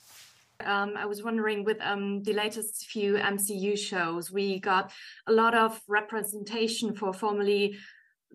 Um, 0.61 0.93
I 0.97 1.05
was 1.05 1.21
wondering 1.21 1.63
with 1.63 1.77
um, 1.81 2.23
the 2.23 2.33
latest 2.33 2.87
few 2.87 3.17
MCU 3.17 3.77
shows, 3.77 4.31
we 4.31 4.59
got 4.59 4.91
a 5.27 5.31
lot 5.31 5.53
of 5.53 5.79
representation 5.87 6.95
for 6.95 7.13
formerly 7.13 7.77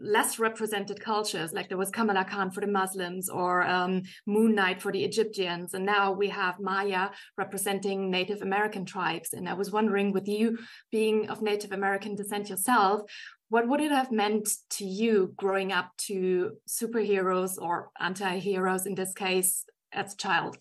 less 0.02 0.38
represented 0.38 1.00
cultures 1.00 1.52
like 1.52 1.68
there 1.68 1.78
was 1.78 1.90
kamala 1.90 2.24
khan 2.24 2.50
for 2.50 2.60
the 2.60 2.66
muslims 2.66 3.28
or 3.28 3.62
um, 3.66 4.02
moon 4.26 4.54
knight 4.54 4.80
for 4.80 4.92
the 4.92 5.04
egyptians. 5.04 5.74
And 5.74 5.84
now 5.84 6.12
we 6.12 6.28
have 6.28 6.60
maya 6.60 7.10
representing 7.36 8.10
native 8.10 8.42
american 8.42 8.84
tribes. 8.84 9.32
And 9.32 9.48
i 9.48 9.54
was 9.54 9.70
wondering 9.70 10.12
with 10.12 10.28
you 10.28 10.58
being 10.90 11.28
of 11.28 11.42
native 11.42 11.72
american 11.72 12.14
descent 12.14 12.48
yourself 12.48 13.02
what 13.50 13.66
would 13.66 13.80
it 13.80 13.90
have 13.90 14.12
meant 14.12 14.48
to 14.70 14.84
you 14.84 15.34
growing 15.36 15.72
up 15.72 15.90
to 15.98 16.52
superheroes 16.68 17.60
or 17.60 17.90
anti-heroes 17.98 18.86
in 18.86 18.94
this 18.94 19.12
case 19.12 19.66
as 19.92 20.14
a 20.14 20.16
child? 20.16 20.56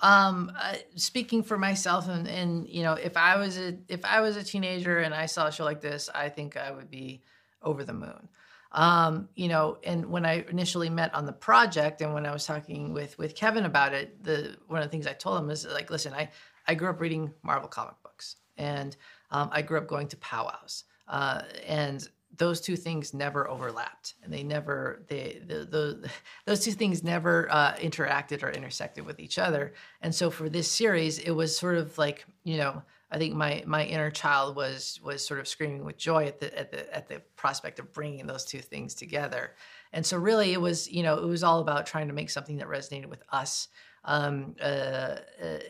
Um 0.00 0.52
uh, 0.56 0.76
speaking 0.94 1.42
for 1.42 1.58
myself 1.58 2.08
and 2.08 2.28
and 2.28 2.68
you 2.68 2.84
know 2.84 2.92
if 2.92 3.16
i 3.16 3.36
was 3.36 3.58
a 3.58 3.76
if 3.88 4.04
i 4.04 4.20
was 4.20 4.36
a 4.36 4.44
teenager 4.44 5.00
and 5.00 5.12
i 5.12 5.26
saw 5.26 5.48
a 5.48 5.52
show 5.52 5.64
like 5.64 5.80
this 5.80 6.08
i 6.14 6.28
think 6.28 6.56
i 6.56 6.70
would 6.70 6.88
be 6.88 7.24
over 7.62 7.82
the 7.82 7.92
moon 7.92 8.28
um, 8.72 9.28
you 9.34 9.48
know, 9.48 9.78
and 9.82 10.06
when 10.06 10.26
I 10.26 10.44
initially 10.50 10.90
met 10.90 11.14
on 11.14 11.24
the 11.24 11.32
project 11.32 12.02
and 12.02 12.12
when 12.12 12.26
I 12.26 12.32
was 12.32 12.44
talking 12.44 12.92
with 12.92 13.16
with 13.18 13.34
Kevin 13.34 13.64
about 13.64 13.94
it, 13.94 14.22
the 14.22 14.56
one 14.66 14.80
of 14.80 14.86
the 14.86 14.90
things 14.90 15.06
I 15.06 15.14
told 15.14 15.40
him 15.40 15.50
is 15.50 15.66
like, 15.66 15.90
listen, 15.90 16.12
I 16.12 16.30
I 16.66 16.74
grew 16.74 16.90
up 16.90 17.00
reading 17.00 17.32
Marvel 17.42 17.68
comic 17.68 17.94
books 18.02 18.36
and 18.58 18.96
um, 19.30 19.48
I 19.52 19.62
grew 19.62 19.78
up 19.78 19.86
going 19.86 20.08
to 20.08 20.16
powwows, 20.18 20.84
uh, 21.06 21.42
and 21.66 22.06
those 22.36 22.60
two 22.60 22.76
things 22.76 23.14
never 23.14 23.48
overlapped, 23.48 24.14
and 24.22 24.32
they 24.32 24.42
never 24.42 25.02
they 25.08 25.40
the, 25.46 25.64
the 25.64 26.10
those 26.44 26.60
two 26.60 26.72
things 26.72 27.02
never 27.02 27.50
uh, 27.50 27.74
interacted 27.76 28.42
or 28.42 28.50
intersected 28.50 29.06
with 29.06 29.18
each 29.18 29.38
other. 29.38 29.72
And 30.02 30.14
so 30.14 30.30
for 30.30 30.48
this 30.48 30.70
series, 30.70 31.18
it 31.18 31.30
was 31.30 31.56
sort 31.56 31.76
of 31.76 31.96
like 31.96 32.26
you 32.44 32.58
know 32.58 32.82
I 33.10 33.18
think 33.18 33.34
my 33.34 33.62
my 33.66 33.84
inner 33.84 34.10
child 34.10 34.56
was 34.56 35.00
was 35.02 35.24
sort 35.24 35.40
of 35.40 35.48
screaming 35.48 35.84
with 35.84 35.96
joy 35.96 36.26
at 36.26 36.40
the 36.40 36.56
at 36.58 36.70
the 36.70 36.94
at 36.94 37.08
the 37.08 37.22
prospect 37.36 37.78
of 37.78 37.92
bringing 37.92 38.26
those 38.26 38.44
two 38.44 38.60
things 38.60 38.94
together. 38.94 39.54
And 39.92 40.04
so 40.04 40.18
really 40.18 40.52
it 40.52 40.60
was 40.60 40.90
you 40.90 41.02
know 41.02 41.16
it 41.18 41.26
was 41.26 41.42
all 41.42 41.60
about 41.60 41.86
trying 41.86 42.08
to 42.08 42.14
make 42.14 42.30
something 42.30 42.58
that 42.58 42.68
resonated 42.68 43.06
with 43.06 43.22
us 43.30 43.68
um, 44.04 44.54
uh, 44.60 44.64
uh, 44.64 45.18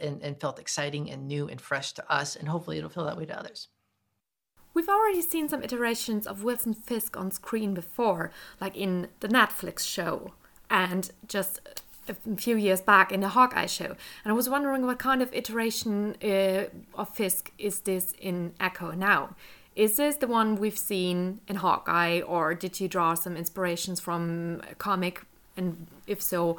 and, 0.00 0.23
and 0.23 0.40
felt 0.40 0.59
exciting 0.59 1.11
and 1.11 1.26
new 1.26 1.49
and 1.49 1.61
fresh 1.61 1.92
to 1.95 2.12
us, 2.12 2.37
and 2.37 2.49
hopefully 2.49 2.78
it'll 2.78 2.90
feel 2.90 3.04
that 3.04 3.16
way 3.16 3.26
to 3.26 3.38
others. 3.38 3.68
We've 4.75 4.88
already 4.88 5.23
seen 5.23 5.49
some 5.49 5.62
iterations 5.62 6.26
of 6.26 6.45
Wilson 6.45 6.75
Fisk 6.75 7.16
on 7.16 7.30
screen 7.30 7.75
before, 7.75 8.30
like 8.61 8.76
in 8.76 9.09
the 9.21 9.28
Netflix 9.28 9.80
show, 9.80 10.35
and 10.71 11.11
just 11.26 11.61
a 12.11 12.37
few 12.37 12.57
years 12.57 12.81
back 12.81 13.12
in 13.12 13.21
the 13.21 13.29
Hawkeye 13.29 13.67
show, 13.67 13.97
and 14.25 14.27
I 14.27 14.33
was 14.33 14.49
wondering 14.49 14.87
what 14.87 14.99
kind 14.99 15.23
of 15.23 15.33
iteration 15.33 16.17
uh, 16.23 16.65
of 16.95 17.09
Fisk 17.15 17.53
is 17.59 17.81
this 17.81 18.15
in 18.21 18.53
Echo 18.61 18.93
now? 18.93 19.35
Is 19.77 19.97
this 19.97 20.17
the 20.17 20.27
one 20.27 20.57
we've 20.57 20.79
seen 20.79 21.41
in 21.47 21.57
Hawkeye, 21.57 22.21
or 22.21 22.55
did 22.55 22.81
you 22.81 22.88
draw 22.88 23.15
some 23.15 23.37
inspirations 23.37 24.00
from 24.00 24.61
comic? 24.79 25.23
And 25.57 25.87
if 26.07 26.21
so, 26.21 26.59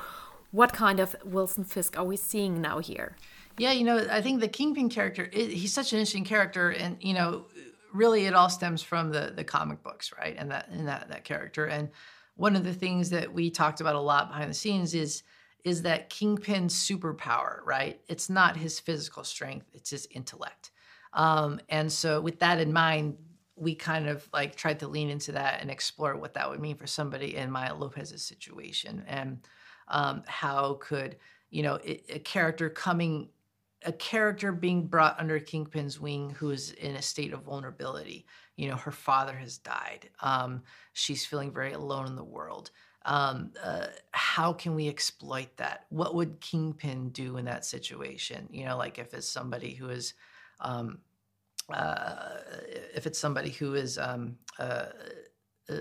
what 0.52 0.72
kind 0.72 1.00
of 1.00 1.16
Wilson 1.26 1.66
Fisk 1.66 1.98
are 2.00 2.06
we 2.06 2.16
seeing 2.16 2.62
now 2.62 2.80
here? 2.80 3.18
Yeah, 3.58 3.74
you 3.74 3.84
know, 3.84 4.08
I 4.10 4.22
think 4.22 4.40
the 4.40 4.48
Kingpin 4.48 4.90
character, 4.90 5.30
he's 5.34 5.74
such 5.74 5.92
an 5.92 6.00
interesting 6.00 6.24
character, 6.24 6.70
and 6.70 6.96
you 7.02 7.14
know, 7.14 7.46
really, 7.94 8.26
it 8.26 8.34
all 8.34 8.50
stems 8.50 8.82
from 8.82 9.12
the 9.12 9.34
the 9.36 9.44
comic 9.44 9.84
books, 9.84 10.14
right? 10.18 10.36
And 10.38 10.50
that 10.52 10.70
and 10.70 10.88
that 10.88 11.10
that 11.10 11.26
character. 11.26 11.66
And 11.66 11.90
one 12.38 12.56
of 12.56 12.64
the 12.64 12.74
things 12.74 13.10
that 13.10 13.34
we 13.34 13.50
talked 13.50 13.82
about 13.82 13.96
a 13.96 14.00
lot 14.00 14.30
behind 14.30 14.50
the 14.50 14.54
scenes 14.54 14.94
is 14.94 15.24
is 15.64 15.82
that 15.84 16.10
Kingpin's 16.10 16.74
superpower, 16.74 17.60
right? 17.66 18.00
It's 18.08 18.30
not 18.30 18.58
his 18.58 18.80
physical 18.80 19.24
strength, 19.24 19.68
it's 19.74 19.90
his 19.90 20.08
intellect. 20.12 20.72
Um, 21.14 21.60
and 21.70 21.92
so, 21.92 22.22
with 22.22 22.40
that 22.40 22.60
in 22.60 22.72
mind, 22.72 23.18
we 23.56 23.76
kind 23.76 24.08
of 24.08 24.28
like 24.34 24.56
tried 24.56 24.80
to 24.80 24.88
lean 24.88 25.10
into 25.10 25.34
that 25.34 25.62
and 25.62 25.70
explore 25.70 26.16
what 26.16 26.34
that 26.34 26.50
would 26.50 26.60
mean 26.60 26.78
for 26.78 26.88
somebody 26.88 27.36
in 27.36 27.52
Maya 27.52 27.76
Lopez's 27.76 28.24
situation 28.24 29.04
and 29.08 29.40
um, 29.90 30.24
how 30.28 30.78
could, 30.80 31.18
you 31.50 31.64
know, 31.64 31.80
a, 31.84 32.20
character 32.20 32.70
coming, 32.70 33.28
a 33.84 33.92
character 33.92 34.52
being 34.52 34.88
brought 34.88 35.20
under 35.20 35.40
Kingpin's 35.40 36.00
wing 36.00 36.30
who 36.30 36.52
is 36.52 36.72
in 36.72 36.96
a 36.96 37.02
state 37.02 37.34
of 37.34 37.42
vulnerability. 37.42 38.26
You 38.56 38.70
know, 38.70 38.78
her 38.78 38.92
father 38.92 39.34
has 39.34 39.58
died. 39.58 40.10
Um, 40.22 40.62
she's 40.94 41.26
feeling 41.26 41.52
very 41.52 41.74
alone 41.74 42.08
in 42.08 42.16
the 42.16 42.24
world 42.24 42.72
um, 43.06 43.52
uh, 43.64 43.88
how 44.12 44.54
can 44.54 44.76
we 44.76 44.88
exploit 44.88 45.56
that? 45.58 45.86
What 45.90 46.16
would 46.16 46.40
Kingpin 46.42 47.10
do 47.10 47.38
in 47.38 47.46
that 47.46 47.66
situation? 47.66 48.48
You 48.52 48.66
know, 48.66 48.78
like 48.78 49.00
if 49.00 49.14
it's 49.14 49.28
somebody 49.28 49.74
who 49.74 49.90
is, 49.90 50.14
um, 50.60 51.00
uh, 51.74 52.38
if 52.94 53.06
it's 53.06 53.20
somebody 53.20 53.52
who 53.52 53.76
is 53.76 53.98
um, 53.98 54.38
uh, 54.58 54.88
uh 55.70 55.76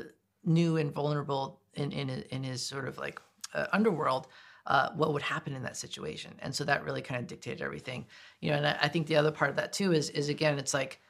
new 0.45 0.77
and 0.77 0.93
vulnerable 0.93 1.61
in 1.75 1.93
in 1.93 2.09
in 2.09 2.43
his 2.45 2.65
sort 2.65 2.87
of 2.89 2.99
like 2.99 3.21
uh, 3.55 3.67
underworld. 3.73 4.29
Uh, 4.67 4.91
what 4.97 5.15
would 5.15 5.23
happen 5.23 5.55
in 5.55 5.63
that 5.63 5.79
situation? 5.79 6.31
And 6.41 6.55
so 6.55 6.63
that 6.65 6.85
really 6.85 7.01
kind 7.01 7.19
of 7.19 7.27
dictated 7.27 7.63
everything, 7.63 8.05
you 8.43 8.51
know. 8.51 8.59
And 8.59 8.67
I, 8.67 8.77
I 8.83 8.89
think 8.89 9.07
the 9.07 9.17
other 9.17 9.31
part 9.31 9.49
of 9.49 9.57
that 9.57 9.73
too 9.73 9.93
is 9.93 10.11
is 10.11 10.29
again, 10.29 10.59
it's 10.59 10.75
like 10.75 11.01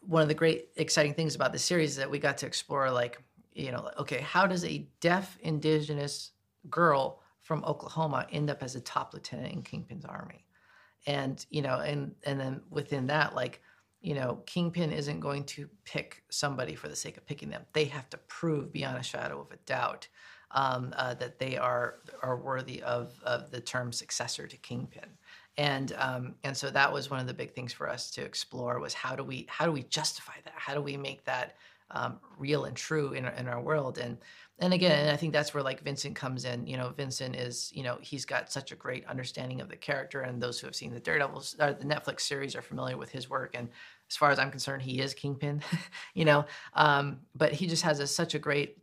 one 0.00 0.20
of 0.20 0.28
the 0.28 0.34
great 0.34 0.68
exciting 0.76 1.14
things 1.14 1.34
about 1.34 1.52
the 1.52 1.58
series 1.58 1.92
is 1.92 1.96
that 1.96 2.10
we 2.10 2.18
got 2.18 2.36
to 2.38 2.46
explore 2.46 2.90
like 2.90 3.22
you 3.58 3.72
know 3.72 3.90
okay 3.98 4.20
how 4.20 4.46
does 4.46 4.64
a 4.64 4.88
deaf 5.00 5.36
indigenous 5.42 6.32
girl 6.70 7.20
from 7.42 7.64
oklahoma 7.64 8.26
end 8.32 8.50
up 8.50 8.62
as 8.62 8.74
a 8.76 8.80
top 8.80 9.12
lieutenant 9.14 9.52
in 9.52 9.62
kingpin's 9.62 10.04
army? 10.04 10.44
And 11.06 11.44
you 11.50 11.62
know 11.62 11.78
and 11.80 12.14
and 12.24 12.38
then 12.38 12.60
within 12.70 13.06
that 13.08 13.34
like 13.34 13.60
you 14.00 14.14
know 14.14 14.42
kingpin 14.46 14.92
isn't 14.92 15.20
going 15.20 15.44
to 15.44 15.68
pick 15.84 16.22
somebody 16.30 16.74
for 16.74 16.88
the 16.88 16.96
sake 16.96 17.16
of 17.16 17.26
picking 17.26 17.50
them. 17.50 17.64
They 17.72 17.84
have 17.86 18.08
to 18.10 18.18
prove 18.28 18.72
beyond 18.72 18.98
a 18.98 19.02
shadow 19.02 19.40
of 19.40 19.50
a 19.50 19.56
doubt 19.66 20.08
um, 20.52 20.94
uh, 20.96 21.14
that 21.14 21.38
they 21.38 21.56
are 21.56 21.96
are 22.22 22.36
worthy 22.36 22.82
of, 22.82 23.12
of 23.24 23.50
the 23.50 23.60
term 23.60 23.92
successor 23.92 24.46
to 24.46 24.56
kingpin. 24.56 25.08
And 25.56 25.92
um, 25.98 26.34
and 26.44 26.56
so 26.56 26.70
that 26.70 26.92
was 26.92 27.10
one 27.10 27.20
of 27.20 27.26
the 27.26 27.34
big 27.34 27.52
things 27.52 27.72
for 27.72 27.88
us 27.88 28.10
to 28.12 28.22
explore 28.22 28.78
was 28.78 28.94
how 28.94 29.16
do 29.16 29.24
we 29.24 29.46
how 29.48 29.66
do 29.66 29.72
we 29.72 29.82
justify 29.84 30.34
that? 30.44 30.54
How 30.56 30.74
do 30.74 30.80
we 30.80 30.96
make 30.96 31.24
that 31.24 31.56
um, 31.90 32.18
real 32.38 32.64
and 32.64 32.76
true 32.76 33.12
in, 33.12 33.24
in 33.26 33.48
our 33.48 33.60
world. 33.60 33.98
And 33.98 34.18
and 34.60 34.74
again 34.74 35.08
i 35.08 35.16
think 35.16 35.32
that's 35.32 35.54
where 35.54 35.62
like 35.62 35.82
vincent 35.82 36.16
comes 36.16 36.44
in. 36.44 36.66
You 36.66 36.76
know 36.76 36.92
vincent 36.96 37.36
is 37.36 37.70
you 37.74 37.82
know 37.82 37.98
he's 38.00 38.24
got 38.24 38.50
such 38.50 38.72
a 38.72 38.76
great 38.76 39.06
understanding 39.06 39.60
of 39.60 39.68
the 39.68 39.76
character 39.76 40.22
and 40.22 40.42
those 40.42 40.58
who 40.58 40.66
have 40.66 40.74
seen 40.74 40.92
the 40.92 41.00
daredevils 41.00 41.56
or 41.60 41.72
the 41.72 41.84
netflix 41.84 42.22
series 42.22 42.56
are 42.56 42.62
familiar 42.62 42.96
with 42.96 43.10
his 43.10 43.30
work. 43.30 43.54
And 43.54 43.68
as 44.10 44.16
far 44.16 44.30
as 44.30 44.38
i'm 44.38 44.50
concerned 44.50 44.82
he 44.82 45.00
is 45.00 45.14
kingpin 45.14 45.62
you 46.14 46.24
know? 46.24 46.44
Um, 46.74 47.20
but 47.34 47.52
he 47.52 47.66
just 47.66 47.82
has 47.84 48.00
a, 48.00 48.06
such 48.06 48.34
a 48.34 48.38
great 48.38 48.78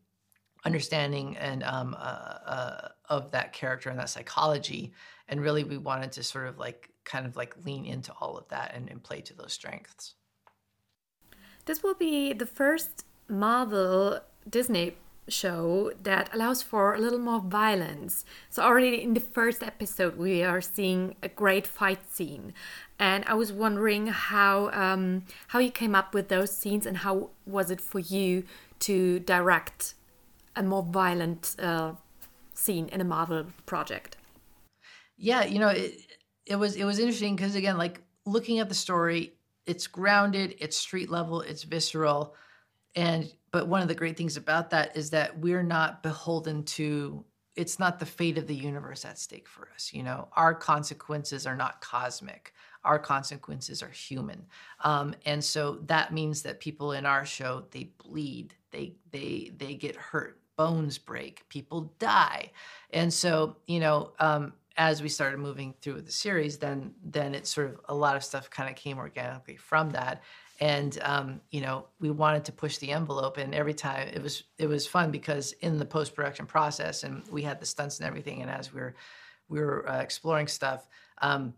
understanding 0.64 1.38
and 1.38 1.62
um, 1.64 1.96
uh, 1.98 2.38
uh, 2.46 2.88
of 3.10 3.32
that 3.32 3.54
character 3.54 3.90
and 3.90 4.00
that 4.00 4.10
psychology. 4.10 4.94
And 5.28 5.42
really 5.42 5.64
we 5.64 5.78
wanted 5.78 6.12
to 6.14 6.24
sort 6.24 6.48
of 6.48 6.58
like 6.58 6.90
kind 7.04 7.26
of 7.26 7.36
like 7.36 7.56
lean 7.66 7.86
into 7.86 8.12
all 8.20 8.38
of 8.38 8.48
that 8.50 8.74
and, 8.74 8.90
and 8.90 9.04
play 9.04 9.22
to 9.22 9.36
those 9.36 9.54
strengths 9.54 10.16
this 11.66 11.84
will 11.84 11.96
be 11.96 12.34
the 12.34 12.46
first 12.46 13.06
marvel 13.28 14.20
disney 14.50 14.94
show 15.28 15.92
that 16.04 16.30
allows 16.34 16.62
for 16.62 16.94
a 16.94 17.00
little 17.00 17.20
more 17.20 17.40
violence. 17.40 18.26
So 18.50 18.62
already 18.64 19.02
in 19.02 19.14
the 19.14 19.20
first 19.20 19.64
episode, 19.64 20.18
we 20.18 20.44
are 20.44 20.62
seeing 20.62 21.16
a 21.24 21.30
great 21.30 21.66
fight 21.66 22.12
scene, 22.12 22.54
and 23.00 23.26
I 23.26 23.34
was 23.34 23.52
wondering 23.52 24.08
how 24.08 24.70
um, 24.72 25.24
how 25.50 25.60
you 25.60 25.72
came 25.72 25.96
up 25.96 26.14
with 26.14 26.30
those 26.30 26.56
scenes 26.56 26.86
and 26.86 26.98
how 26.98 27.30
was 27.46 27.72
it 27.72 27.82
for 27.82 28.00
you 28.00 28.44
to 28.80 29.20
direct 29.20 29.96
a 30.56 30.64
more 30.64 30.84
violent 30.84 31.56
uh, 31.60 31.94
scene 32.54 32.88
in 32.90 33.02
a 33.02 33.04
Marvel 33.06 33.48
project? 33.66 34.18
Yeah, 35.18 35.44
you 35.46 35.60
know, 35.60 35.70
it, 35.70 35.94
it 36.46 36.56
was 36.58 36.76
it 36.76 36.84
was 36.84 37.00
interesting 37.00 37.36
because 37.36 37.56
again, 37.56 37.78
like 37.78 38.02
looking 38.26 38.60
at 38.60 38.70
the 38.70 38.76
story, 38.76 39.34
it's 39.66 39.88
grounded, 39.88 40.56
it's 40.60 40.78
street 40.78 41.10
level, 41.10 41.42
it's 41.42 41.64
visceral, 41.64 42.36
and 42.96 43.32
but 43.52 43.68
one 43.68 43.82
of 43.82 43.88
the 43.88 43.96
great 43.96 44.18
things 44.18 44.38
about 44.38 44.70
that 44.72 44.96
is 44.98 45.10
that 45.12 45.38
we're 45.40 45.64
not 45.64 46.04
beholden 46.04 46.64
to 46.64 47.24
it's 47.56 47.80
not 47.80 48.00
the 48.00 48.06
fate 48.06 48.38
of 48.38 48.48
the 48.48 48.56
universe 48.56 49.06
at 49.06 49.18
stake 49.18 49.48
for 49.48 49.70
us 49.74 49.92
you 49.94 50.04
know? 50.04 50.28
Our 50.34 50.54
consequences 50.54 51.48
are 51.48 51.56
not 51.56 51.80
cosmic. 51.82 52.54
Our 52.84 53.00
consequences 53.00 53.82
are 53.82 53.90
human. 53.90 54.46
Um, 54.84 55.16
and 55.26 55.44
so 55.44 55.80
that 55.86 56.14
means 56.14 56.42
that 56.44 56.60
people 56.60 56.92
in 56.92 57.06
our 57.06 57.26
show 57.26 57.66
they 57.72 57.92
bleed 58.04 58.54
they 58.72 58.96
they 59.12 59.52
they 59.58 59.76
get 59.76 59.96
hurt 59.96 60.40
bones 60.58 60.98
break 60.98 61.48
people 61.50 61.94
die. 62.00 62.52
And 62.92 63.14
so 63.14 63.58
you 63.68 63.80
know 63.80 64.14
um, 64.20 64.54
as 64.78 65.02
we 65.02 65.10
started 65.10 65.40
moving 65.40 65.74
through 65.82 66.02
the 66.02 66.12
series 66.12 66.58
then 66.58 66.94
then 67.04 67.34
it 67.34 67.48
sort 67.48 67.68
of 67.68 67.80
a 67.86 67.96
lot 67.96 68.16
of 68.16 68.24
stuff 68.24 68.50
kind 68.50 68.70
of 68.70 68.76
came 68.76 68.98
organically 68.98 69.56
from 69.56 69.90
that. 69.92 70.24
And 70.62 70.98
um, 71.02 71.42
you 71.52 71.62
know 71.62 71.88
we 72.00 72.12
wanted 72.12 72.46
to 72.46 72.52
push 72.52 72.78
the 72.78 72.92
envelope 72.92 73.38
and 73.38 73.54
every 73.54 73.74
time 73.74 74.08
it 74.08 74.22
was 74.22 74.44
it 74.58 74.68
was 74.68 74.88
fun 74.88 75.12
because 75.12 75.54
in 75.62 75.78
the 75.78 75.86
post-production 75.86 76.46
process 76.46 77.04
and 77.04 77.24
we 77.30 77.42
had 77.42 77.60
the 77.60 77.66
stunts 77.66 78.00
and 78.00 78.08
everything 78.08 78.42
and 78.42 78.52
as 78.52 78.74
we 78.74 78.80
were 78.82 78.96
we 79.48 79.60
were 79.60 79.88
uh, 79.90 80.00
exploring 80.00 80.48
stuff 80.48 80.88
um, 81.22 81.54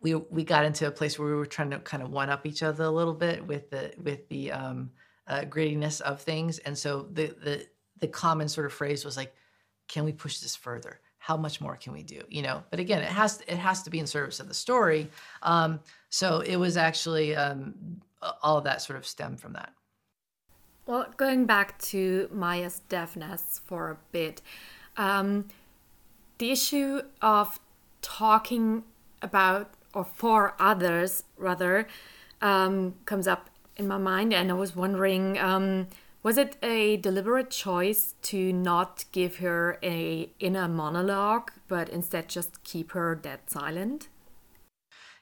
we 0.00 0.14
we 0.14 0.44
got 0.44 0.64
into 0.64 0.86
a 0.86 0.90
place 0.90 1.18
where 1.18 1.28
we 1.28 1.34
were 1.34 1.46
trying 1.46 1.70
to 1.70 1.78
kind 1.78 2.02
of 2.02 2.10
one 2.10 2.30
up 2.30 2.46
each 2.46 2.62
other 2.62 2.84
a 2.84 2.90
little 2.90 3.14
bit 3.14 3.46
with 3.46 3.70
the 3.70 3.92
with 4.02 4.28
the 4.28 4.52
um, 4.52 4.90
uh, 5.26 5.40
grittiness 5.42 6.00
of 6.00 6.20
things. 6.20 6.58
And 6.60 6.76
so 6.76 7.08
the 7.12 7.34
the 7.42 7.66
the 8.00 8.08
common 8.08 8.48
sort 8.48 8.66
of 8.66 8.72
phrase 8.72 9.04
was 9.04 9.16
like 9.16 9.34
can 9.88 10.04
we 10.04 10.12
push 10.12 10.38
this 10.38 10.56
further 10.56 11.00
how 11.26 11.36
much 11.36 11.60
more 11.60 11.76
can 11.76 11.92
we 11.92 12.02
do 12.02 12.20
you 12.28 12.42
know 12.42 12.62
but 12.70 12.78
again 12.78 13.02
it 13.02 13.08
has 13.08 13.42
it 13.48 13.58
has 13.58 13.82
to 13.82 13.90
be 13.90 13.98
in 13.98 14.06
service 14.06 14.38
of 14.38 14.48
the 14.48 14.54
story 14.54 15.08
um, 15.42 15.80
so 16.08 16.40
it 16.40 16.56
was 16.56 16.76
actually 16.76 17.34
um, 17.34 17.74
all 18.42 18.58
of 18.58 18.64
that 18.64 18.82
sort 18.82 18.98
of 18.98 19.06
stemmed 19.06 19.40
from 19.40 19.52
that. 19.54 19.72
Well, 20.86 21.06
going 21.16 21.46
back 21.46 21.78
to 21.82 22.28
Maya's 22.32 22.80
deafness 22.88 23.60
for 23.64 23.90
a 23.90 23.96
bit, 24.12 24.40
um, 24.96 25.48
the 26.38 26.52
issue 26.52 27.02
of 27.20 27.58
talking 28.02 28.84
about 29.20 29.70
or 29.92 30.04
for 30.04 30.54
others 30.60 31.24
rather 31.36 31.88
um, 32.40 32.94
comes 33.04 33.26
up 33.26 33.50
in 33.76 33.88
my 33.88 33.98
mind, 33.98 34.32
and 34.32 34.50
I 34.50 34.54
was 34.54 34.76
wondering. 34.76 35.38
Was 36.26 36.38
it 36.38 36.56
a 36.60 36.96
deliberate 36.96 37.50
choice 37.50 38.16
to 38.22 38.52
not 38.52 39.04
give 39.12 39.36
her 39.36 39.78
a 39.80 40.28
inner 40.40 40.66
monologue, 40.66 41.52
but 41.68 41.88
instead 41.88 42.28
just 42.28 42.64
keep 42.64 42.90
her 42.90 43.14
dead 43.14 43.42
silent? 43.46 44.08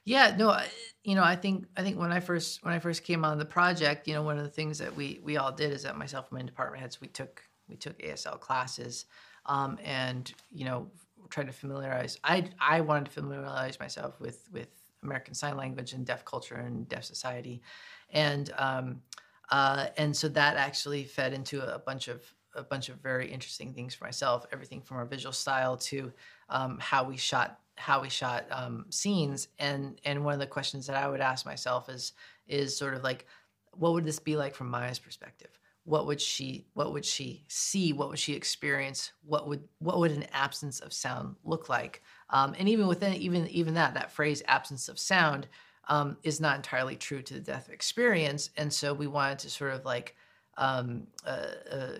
Yeah, 0.03 0.35
no, 0.35 0.59
you 1.03 1.13
know, 1.13 1.23
I 1.23 1.35
think 1.35 1.67
I 1.77 1.83
think 1.83 1.99
when 1.99 2.11
I 2.11 2.21
first 2.21 2.65
when 2.65 2.73
I 2.73 2.79
first 2.79 3.03
came 3.03 3.23
on 3.23 3.37
the 3.37 3.45
project, 3.45 4.07
you 4.07 4.15
know, 4.15 4.23
one 4.23 4.39
of 4.39 4.43
the 4.45 4.49
things 4.49 4.79
that 4.79 4.95
we 4.95 5.19
we 5.23 5.37
all 5.37 5.51
did 5.51 5.71
is 5.73 5.83
that 5.83 5.95
myself 5.95 6.31
and 6.31 6.39
my 6.39 6.43
department 6.43 6.81
heads 6.81 6.99
we 6.99 7.07
took 7.07 7.43
we 7.69 7.75
took 7.75 7.99
ASL 7.99 8.39
classes, 8.39 9.05
um, 9.45 9.77
and 9.83 10.33
you 10.51 10.65
know, 10.65 10.89
tried 11.29 11.45
to 11.45 11.53
familiarize. 11.53 12.17
I 12.23 12.49
I 12.59 12.81
wanted 12.81 13.05
to 13.05 13.11
familiarize 13.11 13.79
myself 13.79 14.19
with 14.19 14.49
with 14.51 14.69
American 15.03 15.35
Sign 15.35 15.55
Language 15.55 15.93
and 15.93 16.03
deaf 16.03 16.25
culture 16.25 16.55
and 16.55 16.89
deaf 16.89 17.03
society, 17.03 17.61
and 18.09 18.51
um, 18.57 19.03
uh, 19.49 19.87
and 19.97 20.15
so 20.15 20.27
that 20.29 20.57
actually 20.57 21.03
fed 21.03 21.33
into 21.33 21.61
a 21.61 21.79
bunch 21.79 22.07
of 22.07 22.21
a 22.55 22.63
bunch 22.63 22.89
of 22.89 22.95
very 22.97 23.29
interesting 23.29 23.73
things 23.73 23.93
for 23.93 24.05
myself. 24.05 24.45
Everything 24.51 24.81
from 24.81 24.97
our 24.97 25.05
visual 25.05 25.33
style 25.33 25.77
to 25.77 26.11
um, 26.49 26.77
how 26.79 27.03
we 27.03 27.17
shot 27.17 27.59
how 27.77 28.01
we 28.01 28.09
shot 28.09 28.45
um, 28.51 28.85
scenes. 28.89 29.49
And 29.59 29.99
and 30.05 30.23
one 30.23 30.33
of 30.33 30.39
the 30.39 30.47
questions 30.47 30.87
that 30.87 30.95
i 30.95 31.07
would 31.07 31.21
ask 31.21 31.45
myself 31.45 31.89
is 31.89 32.13
is 32.47 32.75
sort 32.75 32.93
of 32.93 33.03
like 33.03 33.25
what 33.71 33.93
would 33.93 34.05
this 34.05 34.19
be 34.19 34.37
like 34.37 34.55
from 34.55 34.69
maya's 34.69 34.99
perspective? 34.99 35.59
What 35.83 36.07
would 36.07 36.19
she 36.19 36.65
what 36.73 36.93
would 36.93 37.05
she 37.05 37.45
see? 37.47 37.93
What 37.93 38.09
would 38.09 38.19
she 38.19 38.33
experience? 38.33 39.11
What 39.23 39.47
would 39.47 39.67
what 39.79 39.99
would 39.99 40.11
an 40.11 40.25
absence 40.33 40.79
of 40.79 40.93
sound 40.93 41.35
look 41.43 41.69
like? 41.69 42.01
Um, 42.29 42.55
and 42.57 42.67
even 42.67 42.87
within 42.87 43.13
even 43.13 43.47
even 43.47 43.75
that 43.75 43.93
that 43.93 44.11
phrase 44.11 44.41
absence 44.47 44.89
of 44.89 44.97
sound 44.97 45.47
um, 45.87 46.17
is 46.23 46.39
not 46.39 46.55
entirely 46.55 46.95
true 46.95 47.21
to 47.21 47.35
the 47.35 47.39
death 47.39 47.69
experience 47.69 48.49
and 48.57 48.71
so 48.71 48.93
we 48.93 49.07
wanted 49.07 49.39
to 49.39 49.49
sort 49.49 49.73
of 49.73 49.85
like 49.85 50.15
um, 50.57 51.07
uh, 51.25 51.47
uh, 51.71 51.97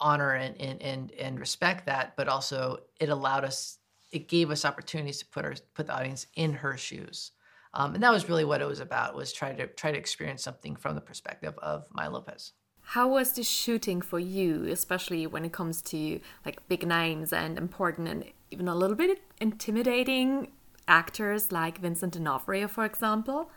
honor 0.00 0.32
and, 0.32 0.60
and 0.60 0.82
and 0.82 1.12
and 1.12 1.40
respect 1.40 1.86
that 1.86 2.14
but 2.16 2.28
also 2.28 2.78
it 3.00 3.08
allowed 3.08 3.44
us 3.44 3.78
it 4.14 4.28
gave 4.28 4.50
us 4.50 4.64
opportunities 4.64 5.18
to 5.18 5.26
put 5.26 5.44
our 5.44 5.54
put 5.74 5.88
the 5.88 5.94
audience 5.94 6.26
in 6.36 6.54
her 6.54 6.76
shoes. 6.78 7.32
Um, 7.74 7.94
and 7.94 8.02
that 8.04 8.12
was 8.12 8.28
really 8.28 8.44
what 8.44 8.60
it 8.60 8.66
was 8.66 8.78
about 8.78 9.16
was 9.16 9.32
try 9.32 9.52
to 9.52 9.66
try 9.66 9.90
to 9.90 9.98
experience 9.98 10.42
something 10.42 10.76
from 10.76 10.94
the 10.94 11.00
perspective 11.00 11.58
of 11.58 11.86
Maya 11.92 12.10
Lopez. 12.10 12.52
How 12.88 13.08
was 13.08 13.32
the 13.32 13.42
shooting 13.42 14.00
for 14.00 14.20
you, 14.20 14.66
especially 14.66 15.26
when 15.26 15.44
it 15.44 15.52
comes 15.52 15.82
to 15.82 16.20
like 16.46 16.66
big 16.68 16.86
names 16.86 17.32
and 17.32 17.58
important 17.58 18.08
and 18.08 18.24
even 18.52 18.68
a 18.68 18.74
little 18.74 18.96
bit 18.96 19.20
intimidating 19.40 20.52
actors 20.88 21.52
like 21.52 21.78
Vincent 21.78 22.12
D'Onofrio, 22.14 22.68
for 22.68 22.84
example? 22.84 23.50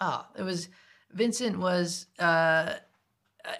Ah, 0.00 0.28
it 0.38 0.42
was 0.42 0.68
Vincent 1.12 1.58
was 1.58 2.06
uh, 2.18 2.22
uh 2.22 2.76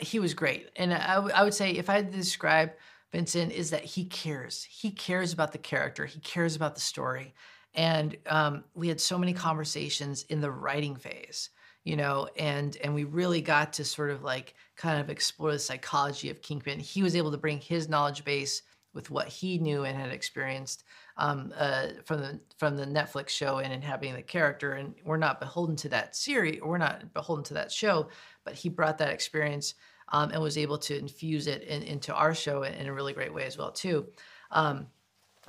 he 0.01 0.19
was 0.19 0.35
great, 0.35 0.71
and 0.77 0.93
I, 0.93 1.15
I 1.15 1.43
would 1.45 1.55
say 1.55 1.71
if 1.73 1.89
I 1.89 1.95
had 1.95 2.13
to 2.13 2.19
describe 2.19 2.73
Vincent 3.13 3.53
is 3.53 3.71
that 3.71 3.85
he 3.85 4.05
cares. 4.05 4.65
He 4.65 4.91
cares 4.91 5.33
about 5.33 5.53
the 5.53 5.59
character. 5.59 6.07
He 6.07 6.21
cares 6.21 6.57
about 6.57 6.75
the 6.75 6.81
story. 6.81 7.35
And 7.75 8.17
um, 8.27 8.65
we 8.75 8.89
had 8.89 9.01
so 9.01 9.19
many 9.19 9.33
conversations 9.33 10.25
in 10.25 10.41
the 10.41 10.51
writing 10.51 10.97
phase, 10.97 11.51
you 11.85 11.97
know, 11.97 12.29
and 12.39 12.77
and 12.83 12.95
we 12.95 13.05
really 13.05 13.43
got 13.43 13.75
to 13.75 13.85
sort 13.85 14.11
of 14.11 14.23
like 14.23 14.55
kind 14.77 15.01
of 15.01 15.11
explore 15.11 15.53
the 15.53 15.59
psychology 15.59 16.31
of 16.31 16.43
Kingpin. 16.43 16.81
He 16.81 17.03
was 17.03 17.15
able 17.15 17.31
to 17.33 17.39
bring 17.39 17.61
his 17.61 17.89
knowledge 17.89 18.25
base 18.25 18.63
with 18.95 19.11
what 19.11 19.29
he 19.29 19.59
knew 19.59 19.85
and 19.85 19.97
had 19.97 20.11
experienced 20.11 20.85
um, 21.19 21.53
uh, 21.57 21.89
from 22.05 22.21
the 22.21 22.41
from 22.59 22.77
the 22.77 22.85
Netflix 22.85 23.31
show 23.31 23.59
and 23.59 23.73
inhabiting 23.73 24.15
the 24.15 24.23
character. 24.23 24.73
And 24.73 24.95
we're 25.05 25.17
not 25.17 25.41
beholden 25.41 25.77
to 25.77 25.89
that 25.91 26.15
series. 26.15 26.61
We're 26.61 26.79
not 26.79 27.13
beholden 27.15 27.45
to 27.45 27.55
that 27.55 27.73
show, 27.73 28.09
but 28.45 28.55
he 28.55 28.69
brought 28.69 28.99
that 28.99 29.11
experience 29.11 29.75
um, 30.11 30.31
and 30.31 30.43
was 30.43 30.59
able 30.59 30.79
to 30.79 30.99
infuse 30.99 31.47
it 31.47 31.63
in, 31.63 31.83
into 31.83 32.15
our 32.15 32.35
show 32.35 32.63
in, 32.63 32.87
a 32.87 32.93
really 32.93 33.13
great 33.13 33.33
way 33.33 33.45
as 33.45 33.59
well 33.59 33.73
too. 33.73 34.07
Um, 34.51 34.87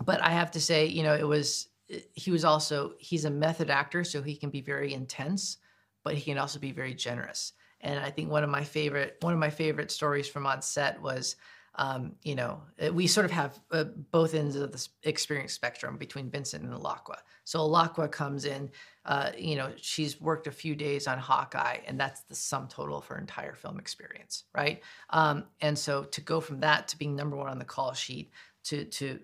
but 0.05 0.21
I 0.21 0.29
have 0.29 0.51
to 0.51 0.61
say, 0.61 0.85
you 0.85 1.03
know, 1.03 1.15
it 1.15 1.27
was 1.27 1.69
he 2.13 2.31
was 2.31 2.45
also 2.45 2.93
he's 2.99 3.25
a 3.25 3.29
method 3.29 3.69
actor, 3.69 4.03
so 4.03 4.21
he 4.21 4.35
can 4.35 4.49
be 4.49 4.61
very 4.61 4.93
intense, 4.93 5.57
but 6.03 6.15
he 6.15 6.21
can 6.21 6.37
also 6.37 6.59
be 6.59 6.71
very 6.71 6.93
generous. 6.93 7.53
And 7.81 7.99
I 7.99 8.09
think 8.09 8.29
one 8.29 8.43
of 8.43 8.49
my 8.49 8.63
favorite 8.63 9.17
one 9.21 9.33
of 9.33 9.39
my 9.39 9.49
favorite 9.49 9.91
stories 9.91 10.27
from 10.27 10.45
on 10.45 10.61
set 10.61 11.01
was 11.01 11.35
um, 11.77 12.13
you 12.23 12.35
know, 12.35 12.61
uh, 12.83 12.91
we 12.91 13.05
sort 13.05 13.25
of 13.25 13.31
have 13.31 13.59
uh, 13.71 13.85
both 14.11 14.33
ends 14.33 14.55
of 14.55 14.71
the 14.71 14.87
experience 15.03 15.53
spectrum 15.53 15.97
between 15.97 16.29
Vincent 16.29 16.63
and 16.63 16.73
Alaqua. 16.73 17.17
So 17.43 17.59
Alaqua 17.59 18.11
comes 18.11 18.45
in, 18.45 18.71
uh, 19.05 19.31
you 19.37 19.55
know, 19.55 19.71
she's 19.77 20.19
worked 20.19 20.47
a 20.47 20.51
few 20.51 20.75
days 20.75 21.07
on 21.07 21.19
Hawkeye, 21.19 21.77
and 21.85 21.99
that's 21.99 22.21
the 22.21 22.35
sum 22.35 22.67
total 22.67 22.97
of 22.97 23.05
her 23.05 23.17
entire 23.17 23.53
film 23.53 23.79
experience, 23.79 24.45
right? 24.55 24.81
Um, 25.11 25.45
and 25.61 25.77
so 25.77 26.03
to 26.03 26.21
go 26.21 26.39
from 26.39 26.59
that 26.61 26.87
to 26.89 26.97
being 26.97 27.15
number 27.15 27.35
one 27.35 27.47
on 27.47 27.59
the 27.59 27.65
call 27.65 27.93
sheet 27.93 28.31
to 28.65 28.83
to 28.85 29.19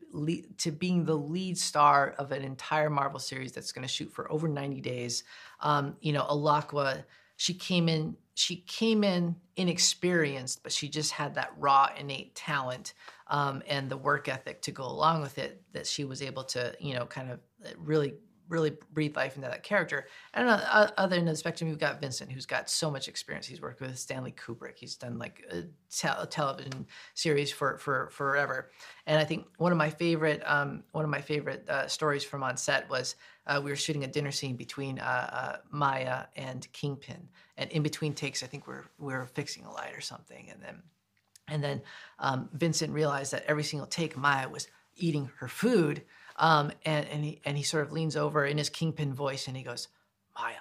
to 0.58 0.72
being 0.72 1.04
the 1.04 1.18
lead 1.18 1.58
star 1.58 2.16
of 2.18 2.32
an 2.32 2.44
entire 2.44 2.89
Marvel 2.89 3.20
series 3.20 3.52
that's 3.52 3.72
going 3.72 3.86
to 3.86 3.94
shoot 3.94 4.12
for 4.12 4.32
over 4.32 4.48
90 4.48 4.80
days, 4.80 5.24
um, 5.60 5.98
you 6.02 6.13
know, 6.13 6.24
Alaqua, 6.24 7.04
she 7.36 7.54
came 7.54 7.89
in 7.89 8.16
she 8.36 8.58
came 8.58 9.04
in 9.04 9.36
inexperienced, 9.56 10.63
but 10.63 10.72
she 10.72 10.89
just 10.89 11.12
had 11.12 11.36
that 11.36 11.52
raw, 11.58 11.89
innate 11.98 12.36
talent 12.36 12.93
um, 13.28 13.62
and 13.67 13.89
the 13.89 13.98
work 13.98 14.28
ethic 14.28 14.62
to 14.63 14.72
go 14.72 14.84
along 14.84 15.22
with 15.22 15.38
it 15.38 15.62
that 15.74 15.88
she 15.88 16.04
was 16.04 16.22
able 16.22 16.43
to, 16.43 16.74
you 16.80 16.93
know, 16.93 17.06
kind 17.06 17.32
of 17.32 17.39
uh, 17.65 17.69
really, 17.78 18.15
really 18.50 18.76
breathe 18.91 19.15
life 19.15 19.36
into 19.36 19.48
that 19.48 19.63
character. 19.63 20.08
And 20.34 20.50
on 20.50 20.60
the 20.60 21.00
other 21.00 21.15
end 21.15 21.28
of 21.28 21.34
the 21.34 21.38
spectrum, 21.38 21.69
you've 21.69 21.80
got 21.80 22.02
Vincent, 22.02 22.32
who's 22.32 22.46
got 22.46 22.69
so 22.69 22.91
much 22.91 23.08
experience. 23.08 23.46
He's 23.46 23.62
worked 23.62 23.82
with 23.82 23.98
Stanley 23.98 24.34
Kubrick. 24.34 24.78
He's 24.78 24.96
done 24.96 25.17
like 25.17 25.43
a, 25.50 25.62
te- 25.89 26.08
a 26.19 26.26
television 26.26 26.86
series 27.13 27.52
for 27.52 27.78
for 27.78 28.10
forever. 28.12 28.72
And 29.08 29.19
I 29.19 29.24
think 29.24 29.46
one 29.58 29.72
of 29.72 29.78
my 29.78 29.89
favorite 29.89 30.41
um, 30.46 30.84
one 30.91 31.04
of 31.04 31.10
my 31.10 31.22
favorite 31.22 31.67
uh, 31.69 31.88
stories 31.88 32.24
from 32.24 32.43
on 32.43 32.58
set 32.58 32.89
was 32.89 33.15
uh, 33.45 33.62
we 33.63 33.71
were 33.71 33.75
shooting 33.75 34.03
a 34.03 34.08
dinner 34.08 34.32
scene 34.32 34.56
between 34.56 34.99
uh, 34.99 35.29
uh, 35.32 35.58
Maya 35.71 36.25
and 36.36 36.67
Kingpin, 36.71 37.27
and 37.58 37.69
in 37.71 37.84
between 37.84 38.13
takes, 38.13 38.43
I 38.43 38.47
think 38.47 38.67
we're 38.67 38.86
we're 38.99 39.25
fixing 39.25 39.65
a 39.65 39.71
light 39.71 39.95
or 39.95 40.01
something, 40.01 40.49
and 40.49 40.62
then 40.62 40.82
and 41.47 41.63
then 41.63 41.82
um, 42.19 42.49
Vincent 42.53 42.93
realized 42.93 43.34
that 43.34 43.43
every 43.47 43.63
single 43.63 43.88
take 43.88 44.15
Maya 44.15 44.47
was 44.47 44.67
eating 44.95 45.29
her 45.38 45.47
food, 45.47 46.03
um, 46.38 46.71
and 46.86 47.08
and 47.08 47.23
he 47.23 47.41
and 47.45 47.58
he 47.58 47.63
sort 47.63 47.86
of 47.86 47.91
leans 47.91 48.15
over 48.15 48.45
in 48.45 48.58
his 48.58 48.69
Kingpin 48.69 49.13
voice 49.13 49.47
and 49.47 49.58
he 49.58 49.63
goes, 49.63 49.89
Maya, 50.38 50.56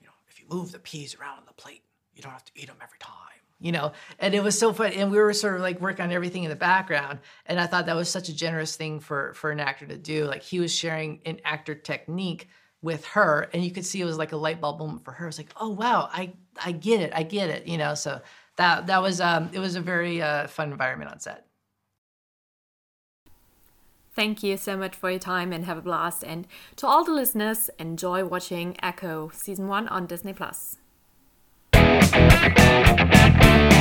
you 0.00 0.06
know, 0.06 0.12
if 0.28 0.40
you 0.40 0.46
move 0.48 0.72
the 0.72 0.78
peas 0.78 1.16
around 1.20 1.38
on 1.38 1.46
the 1.46 1.52
plate, 1.52 1.82
you 2.14 2.22
don't 2.22 2.32
have 2.32 2.44
to 2.44 2.52
eat 2.56 2.66
them 2.66 2.76
every 2.82 2.98
time 2.98 3.34
you 3.60 3.72
know? 3.72 3.92
And 4.18 4.34
it 4.34 4.42
was 4.42 4.58
so 4.58 4.72
fun 4.72 4.92
and 4.92 5.10
we 5.10 5.18
were 5.18 5.32
sort 5.32 5.56
of 5.56 5.60
like 5.60 5.80
working 5.80 6.04
on 6.04 6.12
everything 6.12 6.44
in 6.44 6.50
the 6.50 6.56
background 6.56 7.18
and 7.46 7.60
i 7.60 7.66
thought 7.66 7.86
that 7.86 7.96
was 7.96 8.08
such 8.08 8.28
a 8.28 8.34
generous 8.34 8.76
thing 8.76 9.00
for 9.00 9.34
for 9.34 9.50
an 9.50 9.60
actor 9.60 9.86
to 9.86 9.96
do. 9.96 10.24
Like 10.26 10.42
he 10.42 10.60
was 10.60 10.74
sharing 10.74 11.20
an 11.24 11.40
actor 11.44 11.74
technique 11.74 12.48
with 12.82 13.04
her 13.06 13.48
and 13.52 13.64
you 13.64 13.70
could 13.70 13.86
see 13.86 14.00
it 14.00 14.04
was 14.04 14.18
like 14.18 14.32
a 14.32 14.36
light 14.36 14.60
bulb 14.60 14.78
moment 14.78 15.04
for 15.04 15.12
her. 15.12 15.24
It 15.24 15.28
was 15.28 15.38
like 15.38 15.52
oh 15.60 15.70
wow 15.70 16.08
i 16.12 16.32
i 16.64 16.72
get 16.72 17.00
it 17.00 17.12
i 17.14 17.22
get 17.22 17.50
it 17.50 17.66
you 17.66 17.78
know? 17.78 17.94
So 17.94 18.20
that 18.56 18.86
that 18.86 19.02
was 19.02 19.20
um 19.20 19.50
it 19.52 19.58
was 19.58 19.76
a 19.76 19.80
very 19.80 20.22
uh, 20.22 20.46
fun 20.46 20.70
environment 20.70 21.10
on 21.10 21.20
set. 21.20 21.46
Thank 24.14 24.44
you 24.44 24.56
so 24.56 24.76
much 24.76 24.94
for 24.94 25.10
your 25.10 25.18
time 25.18 25.52
and 25.52 25.64
have 25.64 25.76
a 25.76 25.82
blast. 25.82 26.22
And 26.22 26.46
to 26.76 26.86
all 26.86 27.02
the 27.02 27.12
listeners, 27.12 27.68
enjoy 27.80 28.24
watching 28.24 28.76
Echo 28.80 29.30
season 29.34 29.66
one 29.66 29.88
on 29.88 30.06
Disney 30.06 30.32
Plus. 30.32 30.78
Thank 32.14 33.72
you. 33.72 33.73